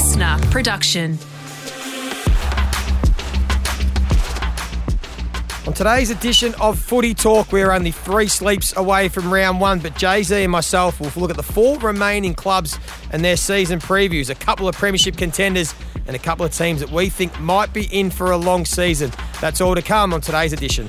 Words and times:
listener 0.00 0.38
production. 0.50 1.18
On 5.66 5.74
today's 5.74 6.08
edition 6.08 6.54
of 6.58 6.78
Footy 6.78 7.12
Talk, 7.12 7.52
we're 7.52 7.70
only 7.70 7.90
three 7.90 8.26
sleeps 8.26 8.74
away 8.78 9.10
from 9.10 9.30
round 9.30 9.60
one, 9.60 9.78
but 9.78 9.94
Jay 9.96 10.22
Z 10.22 10.42
and 10.42 10.50
myself 10.50 11.00
will 11.00 11.10
look 11.16 11.30
at 11.30 11.36
the 11.36 11.42
four 11.42 11.78
remaining 11.80 12.32
clubs 12.32 12.78
and 13.10 13.22
their 13.22 13.36
season 13.36 13.78
previews, 13.78 14.30
a 14.30 14.34
couple 14.34 14.66
of 14.66 14.74
premiership 14.74 15.18
contenders, 15.18 15.74
and 16.06 16.16
a 16.16 16.18
couple 16.18 16.46
of 16.46 16.54
teams 16.54 16.80
that 16.80 16.90
we 16.90 17.10
think 17.10 17.38
might 17.38 17.74
be 17.74 17.84
in 17.94 18.10
for 18.10 18.30
a 18.30 18.38
long 18.38 18.64
season. 18.64 19.12
That's 19.42 19.60
all 19.60 19.74
to 19.74 19.82
come 19.82 20.14
on 20.14 20.22
today's 20.22 20.54
edition. 20.54 20.88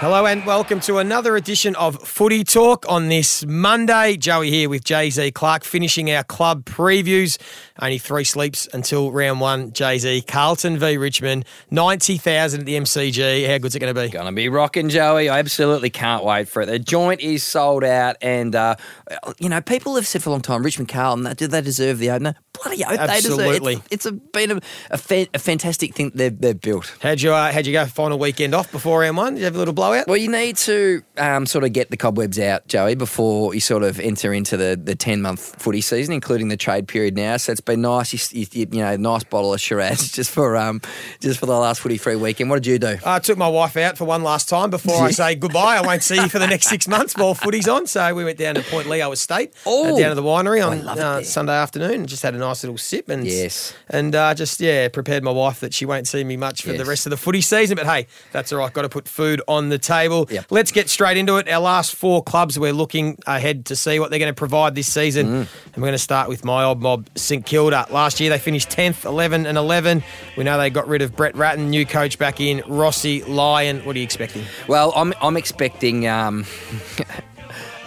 Hello 0.00 0.24
and 0.24 0.46
welcome 0.46 0.80
to 0.80 0.96
another 0.96 1.36
edition 1.36 1.76
of 1.76 2.02
Footy 2.08 2.42
Talk 2.42 2.86
on 2.88 3.08
this 3.08 3.44
Monday. 3.44 4.16
Joey 4.16 4.48
here 4.48 4.70
with 4.70 4.82
Jay 4.82 5.10
Z 5.10 5.32
Clark, 5.32 5.62
finishing 5.62 6.10
our 6.10 6.24
club 6.24 6.64
previews. 6.64 7.36
Only 7.78 7.98
three 7.98 8.24
sleeps 8.24 8.66
until 8.72 9.12
round 9.12 9.42
one. 9.42 9.74
Jay 9.74 9.98
Z, 9.98 10.22
Carlton 10.22 10.78
v 10.78 10.96
Richmond, 10.96 11.44
ninety 11.70 12.16
thousand 12.16 12.60
at 12.60 12.66
the 12.66 12.76
MCG. 12.76 13.46
How 13.46 13.58
good's 13.58 13.76
it 13.76 13.80
going 13.80 13.94
to 13.94 14.00
be? 14.00 14.08
Going 14.08 14.24
to 14.24 14.32
be 14.32 14.48
rocking, 14.48 14.88
Joey. 14.88 15.28
I 15.28 15.38
absolutely 15.38 15.90
can't 15.90 16.24
wait 16.24 16.48
for 16.48 16.62
it. 16.62 16.66
The 16.66 16.78
joint 16.78 17.20
is 17.20 17.42
sold 17.42 17.84
out, 17.84 18.16
and 18.22 18.56
uh, 18.56 18.76
you 19.38 19.50
know 19.50 19.60
people 19.60 19.96
have 19.96 20.06
said 20.06 20.22
for 20.22 20.30
a 20.30 20.32
long 20.32 20.40
time, 20.40 20.62
Richmond 20.62 20.88
Carlton, 20.88 21.30
do 21.34 21.46
they 21.46 21.60
deserve 21.60 21.98
the 21.98 22.08
opener? 22.08 22.36
Bloody 22.52 22.84
oath, 22.84 22.90
they 22.90 23.20
deserve. 23.20 23.38
Absolutely. 23.40 23.74
It's, 23.74 23.86
it's 23.92 24.06
a, 24.06 24.12
been 24.12 24.50
a, 24.50 24.60
a, 24.90 24.98
fa- 24.98 25.28
a 25.32 25.38
fantastic 25.38 25.94
thing 25.94 26.10
they've, 26.14 26.36
they've 26.38 26.60
built. 26.60 26.94
How'd 27.00 27.20
you 27.22 27.32
uh, 27.32 27.52
how'd 27.52 27.64
you 27.64 27.72
go 27.72 27.86
final 27.86 28.18
weekend 28.18 28.54
off 28.54 28.70
before 28.72 29.00
round 29.00 29.16
one? 29.16 29.34
Did 29.34 29.40
you 29.40 29.44
have 29.46 29.54
a 29.54 29.58
little 29.58 29.72
blowout? 29.72 30.08
Well, 30.08 30.16
you 30.16 30.30
need 30.30 30.56
to 30.58 31.02
um, 31.16 31.46
sort 31.46 31.64
of 31.64 31.72
get 31.72 31.90
the 31.90 31.96
cobwebs 31.96 32.38
out, 32.40 32.66
Joey, 32.66 32.96
before 32.96 33.54
you 33.54 33.60
sort 33.60 33.82
of 33.84 34.00
enter 34.00 34.34
into 34.34 34.56
the, 34.56 34.78
the 34.82 34.94
10 34.96 35.22
month 35.22 35.62
footy 35.62 35.80
season, 35.80 36.12
including 36.12 36.48
the 36.48 36.56
trade 36.56 36.88
period 36.88 37.14
now. 37.16 37.36
So 37.36 37.52
it's 37.52 37.60
been 37.60 37.82
nice, 37.82 38.12
you, 38.34 38.44
you, 38.52 38.66
you 38.72 38.82
know, 38.82 38.96
nice 38.96 39.22
bottle 39.24 39.54
of 39.54 39.60
Shiraz 39.60 40.10
just 40.12 40.30
for 40.32 40.56
um, 40.56 40.80
just 41.20 41.38
for 41.38 41.46
the 41.46 41.56
last 41.56 41.80
footy 41.80 41.98
free 41.98 42.16
weekend. 42.16 42.50
What 42.50 42.62
did 42.62 42.66
you 42.68 42.78
do? 42.80 42.98
I 43.06 43.20
took 43.20 43.38
my 43.38 43.48
wife 43.48 43.76
out 43.76 43.96
for 43.96 44.04
one 44.04 44.22
last 44.24 44.48
time 44.48 44.70
before 44.70 45.02
I 45.04 45.10
say 45.12 45.36
goodbye. 45.36 45.76
I 45.76 45.82
won't 45.86 46.02
see 46.02 46.16
you 46.16 46.28
for 46.28 46.40
the 46.40 46.48
next 46.48 46.66
six 46.68 46.88
months 46.88 47.16
while 47.16 47.34
footy's 47.34 47.68
on. 47.68 47.86
So 47.86 48.12
we 48.14 48.24
went 48.24 48.38
down 48.38 48.56
to 48.56 48.62
Point 48.62 48.88
Leo 48.88 49.12
Estate, 49.12 49.52
uh, 49.64 49.70
Oh. 49.70 49.98
down 49.98 50.08
to 50.10 50.14
the 50.16 50.22
winery 50.22 50.66
on 50.66 50.84
love 50.84 50.98
uh. 50.98 51.22
Sunday 51.22 51.54
afternoon, 51.54 51.92
and 51.92 52.08
just 52.08 52.22
had 52.24 52.34
a 52.34 52.39
nice 52.40 52.62
little 52.64 52.76
sip. 52.78 53.08
And 53.08 53.26
Yes. 53.26 53.74
and 53.88 54.14
uh, 54.14 54.34
just 54.34 54.60
yeah, 54.60 54.88
prepared 54.88 55.22
my 55.22 55.30
wife 55.30 55.60
that 55.60 55.72
she 55.74 55.86
won't 55.86 56.08
see 56.08 56.24
me 56.24 56.36
much 56.36 56.62
for 56.62 56.72
the 56.72 56.84
rest 56.84 57.06
of 57.06 57.10
the 57.10 57.16
footy 57.16 57.40
season. 57.40 57.76
But 57.76 57.86
hey, 57.86 58.06
that's 58.32 58.52
all 58.52 58.58
right. 58.58 58.72
Got 58.72 58.82
to 58.82 58.88
put 58.88 59.06
food 59.08 59.40
on 59.46 59.68
the 59.68 59.78
table. 59.78 60.26
Yep. 60.30 60.46
Let's 60.50 60.72
get 60.72 60.90
straight 60.90 61.16
into 61.16 61.36
it. 61.36 61.48
Our 61.48 61.60
last 61.60 61.94
four 61.94 62.22
clubs, 62.22 62.58
we're 62.58 62.72
looking 62.72 63.18
ahead 63.26 63.66
to 63.66 63.76
see 63.76 63.98
what 64.00 64.10
they're 64.10 64.18
going 64.18 64.32
to 64.32 64.38
provide 64.38 64.74
this 64.74 64.92
season, 64.92 65.26
Mm. 65.26 65.30
and 65.40 65.76
we're 65.76 65.82
going 65.82 65.92
to 65.92 65.98
start 65.98 66.28
with 66.28 66.44
my 66.44 66.64
old 66.64 66.80
mob, 66.82 67.08
St 67.14 67.44
Kilda. 67.46 67.86
Last 67.90 68.20
year 68.20 68.30
they 68.30 68.38
finished 68.38 68.70
tenth, 68.70 69.04
eleven 69.04 69.46
and 69.46 69.56
eleven. 69.58 70.02
We 70.36 70.44
know 70.44 70.58
they 70.58 70.70
got 70.70 70.88
rid 70.88 71.02
of 71.02 71.14
Brett 71.14 71.36
Ratten, 71.36 71.70
new 71.70 71.84
coach 71.86 72.18
back 72.18 72.40
in, 72.40 72.62
Rossi 72.66 73.22
Lyon. 73.24 73.80
What 73.84 73.94
are 73.96 73.98
you 73.98 74.04
expecting? 74.04 74.44
Well, 74.68 74.92
I'm, 74.96 75.12
I'm 75.20 75.36
expecting 75.36 76.06
um, 76.08 76.46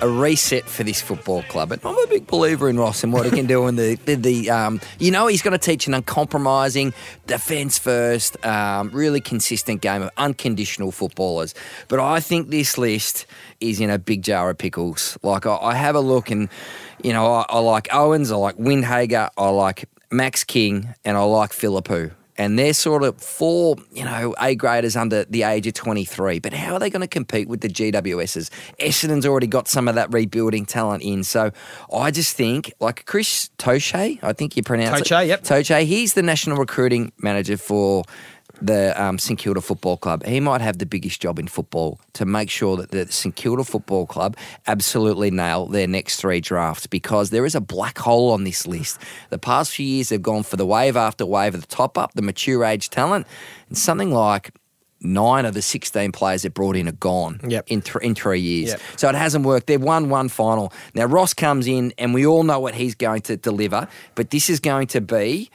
a 0.03 0.07
reset 0.09 0.65
for 0.65 0.83
this 0.83 1.01
football 1.01 1.43
club. 1.43 1.71
And 1.71 1.81
I'm 1.85 1.97
a 1.97 2.07
big 2.07 2.27
believer 2.27 2.69
in 2.69 2.77
Ross 2.77 3.05
and 3.05 3.13
what 3.13 3.23
he 3.23 3.31
can 3.31 3.45
do 3.45 3.67
in 3.67 3.77
the, 3.77 3.95
the, 4.05 4.15
the 4.15 4.49
um, 4.49 4.81
you 4.99 5.11
know, 5.11 5.27
he's 5.27 5.41
going 5.41 5.57
to 5.57 5.57
teach 5.57 5.87
an 5.87 5.93
uncompromising, 5.93 6.93
defence 7.25 7.79
first, 7.79 8.43
um, 8.45 8.89
really 8.89 9.21
consistent 9.21 9.79
game 9.79 10.01
of 10.01 10.11
unconditional 10.17 10.91
footballers. 10.91 11.55
But 11.87 12.01
I 12.01 12.19
think 12.19 12.49
this 12.49 12.77
list 12.77 13.25
is 13.61 13.79
in 13.79 13.89
a 13.89 13.97
big 13.97 14.23
jar 14.23 14.49
of 14.49 14.57
pickles. 14.57 15.17
Like, 15.23 15.45
I, 15.45 15.55
I 15.55 15.75
have 15.75 15.95
a 15.95 16.01
look 16.01 16.29
and, 16.29 16.49
you 17.01 17.13
know, 17.13 17.25
I, 17.25 17.45
I 17.47 17.59
like 17.59 17.87
Owens, 17.93 18.29
I 18.29 18.35
like 18.35 18.57
Windhager, 18.57 19.29
I 19.37 19.49
like 19.49 19.85
Max 20.11 20.43
King, 20.43 20.93
and 21.05 21.15
I 21.15 21.23
like 21.23 21.51
Phillipou. 21.51 22.11
And 22.37 22.57
they're 22.57 22.73
sort 22.73 23.03
of 23.03 23.21
four, 23.21 23.75
you 23.91 24.03
know, 24.03 24.33
A 24.39 24.55
graders 24.55 24.95
under 24.95 25.25
the 25.25 25.43
age 25.43 25.67
of 25.67 25.73
23. 25.73 26.39
But 26.39 26.53
how 26.53 26.73
are 26.73 26.79
they 26.79 26.89
going 26.89 27.01
to 27.01 27.07
compete 27.07 27.47
with 27.47 27.61
the 27.61 27.69
GWSs? 27.69 28.49
Essendon's 28.79 29.25
already 29.25 29.47
got 29.47 29.67
some 29.67 29.87
of 29.87 29.95
that 29.95 30.11
rebuilding 30.11 30.65
talent 30.65 31.03
in. 31.03 31.23
So 31.23 31.51
I 31.93 32.11
just 32.11 32.35
think, 32.35 32.73
like 32.79 33.05
Chris 33.05 33.49
Toce, 33.57 33.93
I 33.93 34.33
think 34.33 34.57
you 34.57 34.63
pronounce 34.63 35.01
it. 35.01 35.05
Toce, 35.05 35.27
yep. 35.27 35.43
Toce, 35.43 35.85
he's 35.85 36.13
the 36.13 36.23
national 36.23 36.57
recruiting 36.57 37.11
manager 37.19 37.57
for 37.57 38.03
the 38.65 38.99
um, 39.01 39.19
St 39.19 39.37
Kilda 39.37 39.61
Football 39.61 39.97
Club. 39.97 40.25
He 40.25 40.39
might 40.39 40.61
have 40.61 40.77
the 40.77 40.85
biggest 40.85 41.21
job 41.21 41.37
in 41.37 41.47
football 41.47 41.99
to 42.13 42.25
make 42.25 42.49
sure 42.49 42.77
that 42.77 42.91
the 42.91 43.11
St 43.11 43.35
Kilda 43.35 43.63
Football 43.63 44.05
Club 44.07 44.37
absolutely 44.67 45.31
nail 45.31 45.67
their 45.67 45.87
next 45.87 46.21
three 46.21 46.39
drafts 46.39 46.87
because 46.87 47.29
there 47.29 47.45
is 47.45 47.55
a 47.55 47.61
black 47.61 47.97
hole 47.97 48.31
on 48.31 48.43
this 48.45 48.65
list. 48.65 48.99
The 49.29 49.37
past 49.37 49.71
few 49.71 49.85
years 49.85 50.09
they've 50.09 50.21
gone 50.21 50.43
for 50.43 50.55
the 50.55 50.65
wave 50.65 50.95
after 50.95 51.25
wave 51.25 51.53
of 51.55 51.61
the 51.61 51.67
top 51.67 51.97
up, 51.97 52.13
the 52.13 52.21
mature 52.21 52.63
age 52.63 52.89
talent, 52.89 53.27
and 53.67 53.77
something 53.77 54.11
like 54.11 54.51
nine 55.05 55.43
of 55.45 55.53
the 55.53 55.61
16 55.61 56.13
players 56.13 56.43
they 56.43 56.47
brought 56.49 56.77
in 56.77 56.87
are 56.87 56.93
gone 56.93 57.41
Yep. 57.45 57.65
in, 57.67 57.81
th- 57.81 57.97
in 58.01 58.15
three 58.15 58.39
years. 58.39 58.69
Yep. 58.69 58.81
So 58.95 59.09
it 59.09 59.15
hasn't 59.15 59.45
worked. 59.45 59.67
They've 59.67 59.81
won 59.81 60.07
one 60.07 60.29
final. 60.29 60.71
Now 60.95 61.03
Ross 61.05 61.33
comes 61.33 61.67
in 61.67 61.93
and 61.97 62.13
we 62.13 62.25
all 62.25 62.43
know 62.43 62.61
what 62.61 62.73
he's 62.75 62.95
going 62.95 63.19
to 63.23 63.35
deliver, 63.35 63.89
but 64.15 64.29
this 64.29 64.49
is 64.49 64.61
going 64.61 64.87
to 64.87 65.01
be 65.01 65.49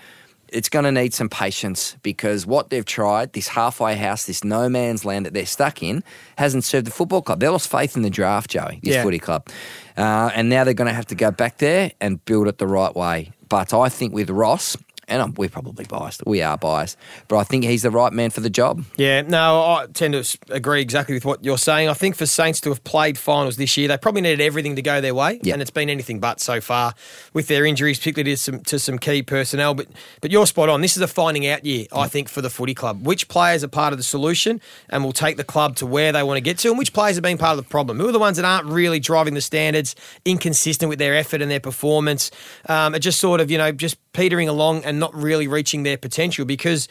it's 0.52 0.68
going 0.68 0.84
to 0.84 0.92
need 0.92 1.14
some 1.14 1.28
patience 1.28 1.96
because 2.02 2.46
what 2.46 2.70
they've 2.70 2.84
tried, 2.84 3.32
this 3.32 3.48
halfway 3.48 3.96
house, 3.96 4.26
this 4.26 4.44
no 4.44 4.68
man's 4.68 5.04
land 5.04 5.26
that 5.26 5.34
they're 5.34 5.46
stuck 5.46 5.82
in, 5.82 6.02
hasn't 6.36 6.64
served 6.64 6.86
the 6.86 6.90
football 6.90 7.22
club. 7.22 7.40
They 7.40 7.48
lost 7.48 7.70
faith 7.70 7.96
in 7.96 8.02
the 8.02 8.10
draft, 8.10 8.50
Joey, 8.50 8.80
this 8.82 8.94
Yeah. 8.94 9.02
footy 9.02 9.18
club. 9.18 9.48
Uh, 9.96 10.30
and 10.34 10.48
now 10.48 10.64
they're 10.64 10.74
going 10.74 10.88
to 10.88 10.94
have 10.94 11.06
to 11.06 11.14
go 11.14 11.30
back 11.30 11.58
there 11.58 11.92
and 12.00 12.24
build 12.24 12.48
it 12.48 12.58
the 12.58 12.66
right 12.66 12.94
way. 12.94 13.32
But 13.48 13.72
I 13.72 13.88
think 13.88 14.12
with 14.12 14.30
Ross, 14.30 14.76
and 15.08 15.20
I'm, 15.22 15.34
we're 15.34 15.48
probably 15.48 15.84
biased, 15.84 16.22
we 16.26 16.42
are 16.42 16.56
biased, 16.58 16.96
but 17.28 17.38
I 17.38 17.44
think 17.44 17.64
he's 17.64 17.82
the 17.82 17.90
right 17.90 18.12
man 18.12 18.30
for 18.30 18.40
the 18.40 18.50
job. 18.50 18.84
Yeah, 18.96 19.22
no, 19.22 19.60
I 19.62 19.86
tend 19.92 20.14
to 20.14 20.38
agree 20.50 20.80
exactly 20.80 21.14
with 21.14 21.24
what 21.24 21.44
you're 21.44 21.58
saying. 21.58 21.88
I 21.88 21.94
think 21.94 22.14
for 22.16 22.26
Saints 22.26 22.60
to 22.60 22.68
have 22.70 22.84
played 22.84 23.18
finals 23.18 23.56
this 23.56 23.76
year, 23.76 23.88
they 23.88 23.98
probably 23.98 24.20
needed 24.20 24.40
everything 24.40 24.76
to 24.76 24.82
go 24.82 25.00
their 25.00 25.14
way, 25.14 25.40
Yeah. 25.42 25.54
and 25.54 25.62
it's 25.62 25.70
been 25.70 25.90
anything 25.90 26.20
but 26.20 26.40
so 26.40 26.60
far 26.60 26.94
with 27.32 27.48
their 27.48 27.64
injuries, 27.66 27.98
particularly 27.98 28.32
to 28.32 28.36
some 28.36 28.60
to 28.60 28.78
some 28.78 28.98
key 28.98 29.22
personnel. 29.22 29.74
But 29.74 29.88
but 30.20 30.30
you're 30.30 30.46
spot 30.46 30.68
on. 30.68 30.80
This 30.80 30.96
is 30.96 31.02
a 31.02 31.08
finding 31.08 31.46
out 31.46 31.64
year, 31.64 31.86
I 31.92 32.08
think, 32.08 32.28
for 32.28 32.40
the 32.42 32.50
footy 32.50 32.74
club. 32.74 33.06
Which 33.06 33.28
players 33.28 33.64
are 33.64 33.68
part 33.68 33.92
of 33.92 33.98
the 33.98 34.02
solution 34.02 34.60
and 34.90 35.04
will 35.04 35.12
take 35.12 35.36
the 35.36 35.44
club 35.44 35.76
to 35.76 35.86
where 35.86 36.12
they 36.12 36.22
want 36.22 36.36
to 36.36 36.40
get 36.42 36.58
to, 36.58 36.68
and 36.68 36.78
which 36.78 36.92
players 36.92 37.16
have 37.16 37.22
been 37.22 37.38
part 37.38 37.58
of 37.58 37.64
the 37.64 37.68
problem? 37.70 37.98
Who 37.98 38.08
are 38.08 38.12
the 38.12 38.18
ones 38.18 38.36
that 38.36 38.44
aren't 38.44 38.66
really 38.66 39.00
driving 39.00 39.34
the 39.34 39.40
standards, 39.40 39.94
inconsistent 40.24 40.88
with 40.88 40.98
their 40.98 41.14
effort 41.16 41.40
and 41.42 41.50
their 41.50 41.60
performance, 41.60 42.30
um, 42.68 42.94
are 42.94 42.98
just 42.98 43.18
sort 43.18 43.40
of 43.40 43.50
you 43.50 43.58
know 43.58 43.72
just 43.72 43.96
petering 44.12 44.48
along 44.48 44.84
and 44.84 44.98
not 44.98 45.14
really 45.14 45.48
reaching 45.48 45.82
their 45.82 45.98
potential 45.98 46.44
because 46.44 46.88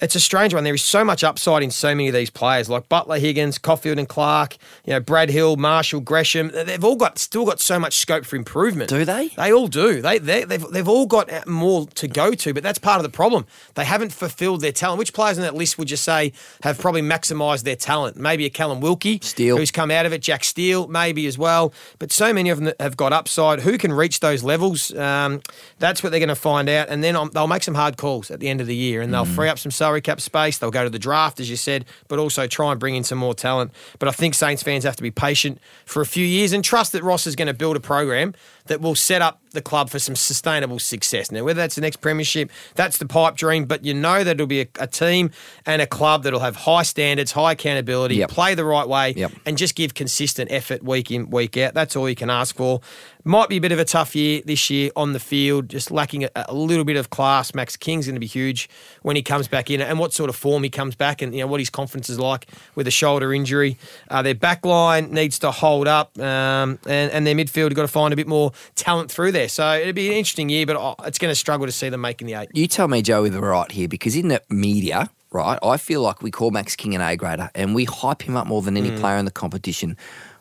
it's 0.00 0.14
a 0.14 0.20
strange 0.20 0.54
one. 0.54 0.62
There 0.62 0.74
is 0.74 0.82
so 0.82 1.04
much 1.04 1.24
upside 1.24 1.62
in 1.62 1.72
so 1.72 1.88
many 1.88 2.08
of 2.08 2.14
these 2.14 2.30
players, 2.30 2.68
like 2.68 2.88
Butler, 2.88 3.18
Higgins, 3.18 3.58
Coffield, 3.58 3.98
and 3.98 4.08
Clark. 4.08 4.56
You 4.84 4.92
know, 4.92 5.00
Brad 5.00 5.28
Hill, 5.28 5.56
Marshall, 5.56 6.00
Gresham. 6.00 6.50
They've 6.52 6.84
all 6.84 6.94
got 6.94 7.18
still 7.18 7.44
got 7.44 7.60
so 7.60 7.80
much 7.80 7.96
scope 7.98 8.24
for 8.24 8.36
improvement. 8.36 8.90
Do 8.90 9.04
they? 9.04 9.28
They 9.36 9.52
all 9.52 9.66
do. 9.66 10.00
They, 10.00 10.18
they 10.18 10.44
they've 10.44 10.64
they've 10.70 10.88
all 10.88 11.06
got 11.06 11.48
more 11.48 11.86
to 11.86 12.06
go 12.06 12.32
to, 12.32 12.54
but 12.54 12.62
that's 12.62 12.78
part 12.78 12.98
of 12.98 13.02
the 13.02 13.08
problem. 13.08 13.46
They 13.74 13.84
haven't 13.84 14.12
fulfilled 14.12 14.60
their 14.60 14.72
talent. 14.72 15.00
Which 15.00 15.12
players 15.12 15.36
on 15.36 15.42
that 15.42 15.54
list 15.54 15.78
would 15.78 15.90
you 15.90 15.96
say 15.96 16.32
have 16.62 16.78
probably 16.78 17.02
maximised 17.02 17.64
their 17.64 17.76
talent? 17.76 18.16
Maybe 18.16 18.46
a 18.46 18.50
Callum 18.50 18.80
Wilkie, 18.80 19.18
Steele. 19.22 19.56
who's 19.56 19.72
come 19.72 19.90
out 19.90 20.06
of 20.06 20.12
it. 20.12 20.22
Jack 20.22 20.44
Steele, 20.44 20.86
maybe 20.86 21.26
as 21.26 21.36
well. 21.36 21.72
But 21.98 22.12
so 22.12 22.32
many 22.32 22.50
of 22.50 22.60
them 22.62 22.72
have 22.78 22.96
got 22.96 23.12
upside. 23.12 23.60
Who 23.60 23.76
can 23.76 23.92
reach 23.92 24.20
those 24.20 24.44
levels? 24.44 24.94
Um, 24.94 25.40
that's 25.80 26.04
what 26.04 26.10
they're 26.10 26.20
going 26.20 26.28
to 26.28 26.36
find 26.36 26.68
out, 26.68 26.88
and 26.88 27.02
then 27.02 27.16
um, 27.16 27.30
they'll 27.34 27.48
make 27.48 27.64
some 27.64 27.74
hard 27.74 27.96
calls 27.96 28.30
at 28.30 28.38
the 28.38 28.48
end 28.48 28.60
of 28.60 28.68
the 28.68 28.76
year, 28.76 29.00
and 29.02 29.12
they'll 29.12 29.24
free 29.24 29.48
up 29.48 29.58
some 29.58 29.72
salary 29.88 30.02
cap 30.02 30.20
space. 30.20 30.58
They'll 30.58 30.70
go 30.70 30.84
to 30.84 30.90
the 30.90 30.98
draft, 30.98 31.40
as 31.40 31.48
you 31.48 31.56
said, 31.56 31.86
but 32.08 32.18
also 32.18 32.46
try 32.46 32.72
and 32.72 32.78
bring 32.78 32.94
in 32.94 33.04
some 33.04 33.16
more 33.16 33.32
talent. 33.32 33.72
But 33.98 34.10
I 34.10 34.12
think 34.12 34.34
Saints 34.34 34.62
fans 34.62 34.84
have 34.84 34.96
to 34.96 35.02
be 35.02 35.10
patient 35.10 35.58
for 35.86 36.02
a 36.02 36.06
few 36.06 36.26
years 36.26 36.52
and 36.52 36.62
trust 36.62 36.92
that 36.92 37.02
Ross 37.02 37.26
is 37.26 37.34
going 37.34 37.48
to 37.48 37.54
build 37.54 37.74
a 37.74 37.80
program 37.80 38.34
that 38.68 38.80
will 38.80 38.94
set 38.94 39.20
up 39.22 39.40
the 39.52 39.62
club 39.62 39.88
for 39.88 39.98
some 39.98 40.14
sustainable 40.14 40.78
success. 40.78 41.30
Now, 41.32 41.42
whether 41.42 41.56
that's 41.60 41.74
the 41.74 41.80
next 41.80 41.96
premiership, 41.96 42.50
that's 42.74 42.98
the 42.98 43.06
pipe 43.06 43.34
dream, 43.36 43.64
but 43.64 43.84
you 43.84 43.94
know 43.94 44.22
that 44.22 44.32
it'll 44.32 44.46
be 44.46 44.60
a, 44.60 44.68
a 44.78 44.86
team 44.86 45.30
and 45.64 45.80
a 45.80 45.86
club 45.86 46.22
that'll 46.24 46.40
have 46.40 46.54
high 46.54 46.82
standards, 46.82 47.32
high 47.32 47.52
accountability, 47.52 48.16
Yep. 48.16 48.30
play 48.30 48.54
the 48.54 48.64
right 48.66 48.86
way, 48.86 49.14
Yep. 49.16 49.32
and 49.46 49.56
just 49.56 49.74
give 49.74 49.94
consistent 49.94 50.50
effort 50.52 50.82
week 50.84 51.10
in, 51.10 51.30
week 51.30 51.56
out. 51.56 51.72
That's 51.74 51.96
all 51.96 52.08
you 52.08 52.14
can 52.14 52.28
ask 52.30 52.54
for. 52.56 52.80
Might 53.24 53.48
be 53.48 53.56
a 53.56 53.60
bit 53.60 53.72
of 53.72 53.78
a 53.78 53.84
tough 53.84 54.14
year 54.14 54.42
this 54.44 54.70
year 54.70 54.90
on 54.96 55.12
the 55.12 55.20
field, 55.20 55.68
just 55.68 55.90
lacking 55.90 56.24
a, 56.24 56.30
a 56.34 56.54
little 56.54 56.84
bit 56.84 56.96
of 56.96 57.10
class. 57.10 57.54
Max 57.54 57.76
King's 57.76 58.06
going 58.06 58.14
to 58.14 58.20
be 58.20 58.26
huge 58.26 58.68
when 59.02 59.16
he 59.16 59.22
comes 59.22 59.48
back 59.48 59.70
in, 59.70 59.80
and 59.80 59.98
what 59.98 60.12
sort 60.12 60.28
of 60.30 60.36
form 60.36 60.62
he 60.62 60.70
comes 60.70 60.94
back, 60.94 61.20
and 61.22 61.34
you 61.34 61.40
know 61.40 61.46
what 61.46 61.60
his 61.60 61.68
confidence 61.70 62.08
is 62.10 62.18
like 62.18 62.46
with 62.74 62.86
a 62.86 62.90
shoulder 62.90 63.32
injury. 63.34 63.76
Uh, 64.10 64.22
their 64.22 64.34
back 64.34 64.64
line 64.64 65.10
needs 65.10 65.38
to 65.40 65.50
hold 65.50 65.88
up, 65.88 66.18
um, 66.18 66.78
and, 66.86 67.10
and 67.12 67.26
their 67.26 67.34
midfield 67.34 67.64
have 67.64 67.74
got 67.74 67.82
to 67.82 67.88
find 67.88 68.12
a 68.12 68.16
bit 68.16 68.28
more 68.28 68.52
talent 68.74 69.10
through 69.10 69.32
there. 69.32 69.48
So 69.48 69.74
it'll 69.74 69.92
be 69.92 70.08
an 70.08 70.14
interesting 70.14 70.48
year, 70.48 70.66
but 70.66 70.96
it's 71.04 71.18
going 71.18 71.30
to 71.30 71.36
struggle 71.36 71.66
to 71.66 71.72
see 71.72 71.88
them 71.88 72.00
making 72.00 72.26
the 72.26 72.34
eight. 72.34 72.48
You 72.52 72.66
tell 72.66 72.88
me, 72.88 73.02
Joey, 73.02 73.28
the 73.30 73.40
right 73.40 73.70
here, 73.70 73.88
because 73.88 74.16
in 74.16 74.28
the 74.28 74.42
media, 74.48 75.10
right, 75.30 75.58
I 75.62 75.76
feel 75.76 76.00
like 76.02 76.22
we 76.22 76.30
call 76.30 76.50
Max 76.50 76.76
King 76.76 76.94
an 76.94 77.00
A 77.00 77.16
grader 77.16 77.50
and 77.54 77.74
we 77.74 77.84
hype 77.84 78.22
him 78.22 78.36
up 78.36 78.46
more 78.46 78.62
than 78.62 78.76
any 78.76 78.90
player 78.98 79.16
in 79.16 79.24
the 79.24 79.30
competition. 79.30 79.96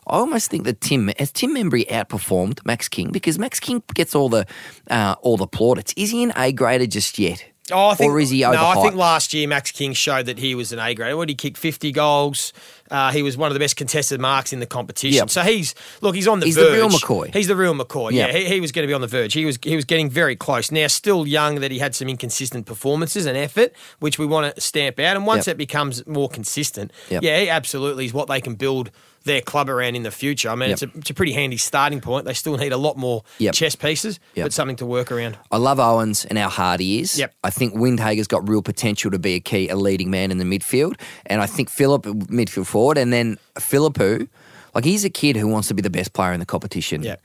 I 0.08 0.20
almost 0.20 0.50
think 0.50 0.64
that 0.64 0.80
Tim 0.80 1.12
has 1.20 1.32
Tim 1.32 1.54
Membrey 1.54 1.86
outperformed 1.88 2.66
Max 2.66 2.88
King 2.88 3.12
because 3.12 3.38
Max 3.38 3.60
King 3.60 3.84
gets 3.94 4.16
all 4.16 4.30
the 4.30 4.46
uh, 4.90 5.16
all 5.22 5.36
the 5.36 5.48
plaudits. 5.48 5.94
Is 5.98 6.12
he 6.12 6.24
an 6.24 6.32
A 6.38 6.54
grader 6.54 6.88
just 6.88 7.20
yet? 7.20 7.44
Oh, 7.72 7.90
I 7.90 7.96
think, 7.96 8.12
or 8.12 8.20
is 8.20 8.30
he 8.30 8.42
no, 8.42 8.52
I 8.54 8.82
think 8.82 8.96
last 8.96 9.34
year 9.34 9.48
Max 9.48 9.72
King 9.72 9.92
showed 9.94 10.28
that 10.28 10.38
he 10.40 10.56
was 10.56 10.72
an 10.72 10.80
A 10.80 10.94
grade. 10.94 11.16
What 11.16 11.28
he 11.28 11.36
kicked 11.36 11.58
fifty 11.58 11.92
goals. 11.92 12.54
Uh, 12.90 13.12
he 13.12 13.22
was 13.22 13.36
one 13.36 13.50
of 13.50 13.54
the 13.54 13.60
best 13.60 13.76
contested 13.76 14.22
marks 14.22 14.54
in 14.54 14.62
the 14.62 14.66
competition. 14.66 15.18
Yep. 15.18 15.30
So 15.30 15.42
he's 15.42 15.76
look, 16.00 16.16
he's 16.16 16.28
on 16.28 16.40
the 16.40 16.46
verge. 16.46 16.56
He's 16.56 16.56
the 16.56 16.72
real 16.72 16.90
McCoy. 16.90 17.34
He's 17.34 17.48
the 17.48 17.56
real 17.58 17.74
McCoy. 17.74 18.12
Yep. 18.14 18.34
Yeah, 18.34 18.40
he, 18.40 18.46
he 18.46 18.62
was 18.62 18.72
going 18.72 18.84
to 18.84 18.88
be 18.88 18.94
on 18.94 19.02
the 19.02 19.08
verge. 19.08 19.34
He 19.34 19.44
was 19.46 19.60
he 19.62 19.76
was 19.76 19.84
getting 19.84 20.10
very 20.10 20.38
close. 20.38 20.72
Now, 20.72 20.88
still 20.88 21.28
young, 21.28 21.60
that 21.60 21.72
he 21.72 21.80
had 21.80 21.94
some 21.96 22.08
inconsistent 22.08 22.66
performances 22.66 23.26
and 23.26 23.38
effort, 23.38 23.74
which 24.00 24.18
we 24.18 24.26
want 24.26 24.56
to 24.56 24.62
stamp 24.62 25.00
out. 25.00 25.18
And 25.18 25.26
once 25.28 25.48
Yep. 25.48 25.56
it 25.56 25.58
becomes 25.58 26.08
more 26.08 26.30
consistent, 26.30 26.92
yeah, 27.10 27.20
he 27.40 27.50
absolutely 27.50 28.06
is 28.06 28.14
what 28.14 28.30
they 28.30 28.40
can 28.40 28.56
build 28.56 28.92
their 29.28 29.42
club 29.42 29.70
around 29.70 29.96
in 29.96 30.02
the 30.04 30.10
future. 30.12 30.50
I 30.50 30.56
mean, 30.56 30.70
Yep. 30.70 30.74
it's, 30.74 30.82
a, 30.96 30.98
it's 30.98 31.10
a 31.12 31.14
pretty 31.14 31.34
handy 31.34 31.58
starting 31.58 32.02
point. 32.02 32.26
They 32.26 32.34
still 32.34 32.58
need 32.58 32.74
a 32.74 32.78
lot 32.78 32.98
more 32.98 33.24
Yep. 33.38 33.54
chess 33.54 33.76
pieces, 33.76 34.20
Yep. 34.36 34.46
but 34.46 34.54
something 34.54 34.76
to 34.78 34.86
work 34.86 35.12
around. 35.12 35.38
I 35.52 35.58
love 35.58 35.80
Owens 35.80 36.26
and 36.26 36.38
how 36.40 36.50
hard 36.50 36.80
he 36.80 37.00
is. 37.00 37.20
Yep. 37.20 37.34
I 37.44 37.50
think 37.52 37.76
Windhager's 37.76 38.28
got 38.28 38.50
real 38.50 38.62
potential 38.64 39.12
to 39.12 39.20
be 39.20 39.36
a 39.36 39.40
key, 39.40 39.70
a 39.70 39.76
leading 39.76 40.10
man 40.10 40.32
in 40.32 40.40
the 40.40 40.46
midfield. 40.46 41.00
And 41.28 41.42
I 41.42 41.46
think 41.46 41.70
Philip, 41.70 42.04
midfield 42.04 42.66
forward, 42.66 42.98
and 42.98 43.14
then 43.14 43.38
Phillipou, 43.56 44.28
like 44.74 44.84
he's 44.86 45.06
a 45.06 45.10
kid 45.10 45.36
who 45.36 45.48
wants 45.48 45.68
to 45.70 45.74
be 45.74 45.82
the 45.82 45.90
best 45.90 46.14
player 46.14 46.34
in 46.34 46.40
the 46.40 46.46
competition. 46.46 47.04
Yep. 47.04 47.22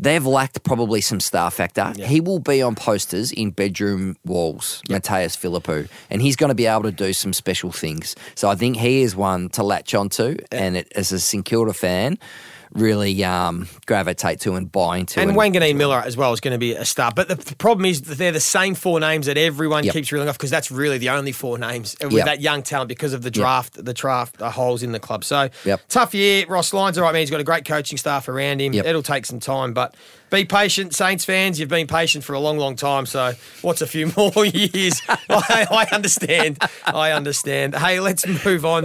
They've 0.00 0.24
lacked 0.24 0.62
probably 0.64 1.00
some 1.00 1.20
star 1.20 1.50
factor. 1.50 1.92
Yep. 1.94 2.08
He 2.08 2.20
will 2.20 2.40
be 2.40 2.62
on 2.62 2.74
posters 2.74 3.30
in 3.30 3.52
bedroom 3.52 4.16
walls, 4.24 4.82
Mattaes 4.88 5.36
Phillipou, 5.36 5.88
and 6.10 6.20
he's 6.20 6.36
going 6.36 6.48
to 6.48 6.54
be 6.54 6.66
able 6.66 6.82
to 6.82 6.92
do 6.92 7.12
some 7.12 7.32
special 7.32 7.70
things. 7.70 8.16
So 8.34 8.48
I 8.48 8.56
think 8.56 8.76
he 8.76 9.02
is 9.02 9.14
one 9.14 9.50
to 9.50 9.62
latch 9.62 9.94
onto, 9.94 10.36
and 10.50 10.76
it, 10.76 10.92
as 10.96 11.12
a 11.12 11.20
St 11.20 11.44
Kilda 11.44 11.72
fan, 11.72 12.18
really 12.74 13.22
um, 13.24 13.68
gravitate 13.86 14.40
to 14.40 14.54
and 14.54 14.70
buy 14.70 14.98
into. 14.98 15.20
And 15.20 15.32
Wanganeen-Milera 15.32 16.04
as 16.04 16.16
well 16.16 16.32
is 16.32 16.40
going 16.40 16.52
to 16.52 16.58
be 16.58 16.74
a 16.74 16.84
star. 16.84 17.12
But 17.14 17.28
the, 17.28 17.36
the 17.36 17.56
problem 17.56 17.86
is 17.86 18.02
that 18.02 18.18
they're 18.18 18.32
the 18.32 18.40
same 18.40 18.74
four 18.74 19.00
names 19.00 19.26
that 19.26 19.38
everyone 19.38 19.84
Yep. 19.84 19.92
keeps 19.94 20.10
reeling 20.12 20.28
off 20.28 20.36
because 20.36 20.50
that's 20.50 20.70
really 20.70 20.98
the 20.98 21.10
only 21.10 21.32
four 21.32 21.58
names 21.58 21.96
with 22.02 22.12
Yep. 22.12 22.24
that 22.26 22.40
young 22.40 22.62
talent 22.62 22.88
because 22.88 23.12
of 23.12 23.22
the 23.22 23.30
draft, 23.30 23.82
the 23.84 23.94
draft 23.94 24.42
uh, 24.42 24.50
holes 24.50 24.82
in 24.82 24.92
the 24.92 25.00
club. 25.00 25.24
So 25.24 25.48
Yep. 25.64 25.80
tough 25.88 26.14
year. 26.14 26.46
Ross 26.48 26.72
Lyons, 26.72 26.98
all 26.98 27.04
right, 27.04 27.12
man. 27.12 27.20
He's 27.20 27.30
got 27.30 27.40
a 27.40 27.44
great 27.44 27.64
coaching 27.64 27.96
staff 27.98 28.28
around 28.28 28.60
him. 28.60 28.72
Yep. 28.72 28.86
It'll 28.86 29.02
take 29.02 29.24
some 29.26 29.40
time, 29.40 29.72
but 29.72 29.94
be 30.34 30.44
patient, 30.44 30.94
Saints 30.94 31.24
fans. 31.24 31.58
You've 31.60 31.68
been 31.68 31.86
patient 31.86 32.24
for 32.24 32.32
a 32.34 32.40
long, 32.40 32.58
long 32.58 32.76
time. 32.76 33.06
So 33.06 33.32
what's 33.62 33.80
a 33.82 33.86
few 33.86 34.12
more 34.16 34.44
years? 34.44 35.00
I, 35.08 35.66
I 35.70 35.86
understand. 35.94 36.58
I 36.86 37.12
understand. 37.12 37.74
Hey, 37.76 38.00
let's 38.00 38.26
move 38.44 38.64
on 38.66 38.82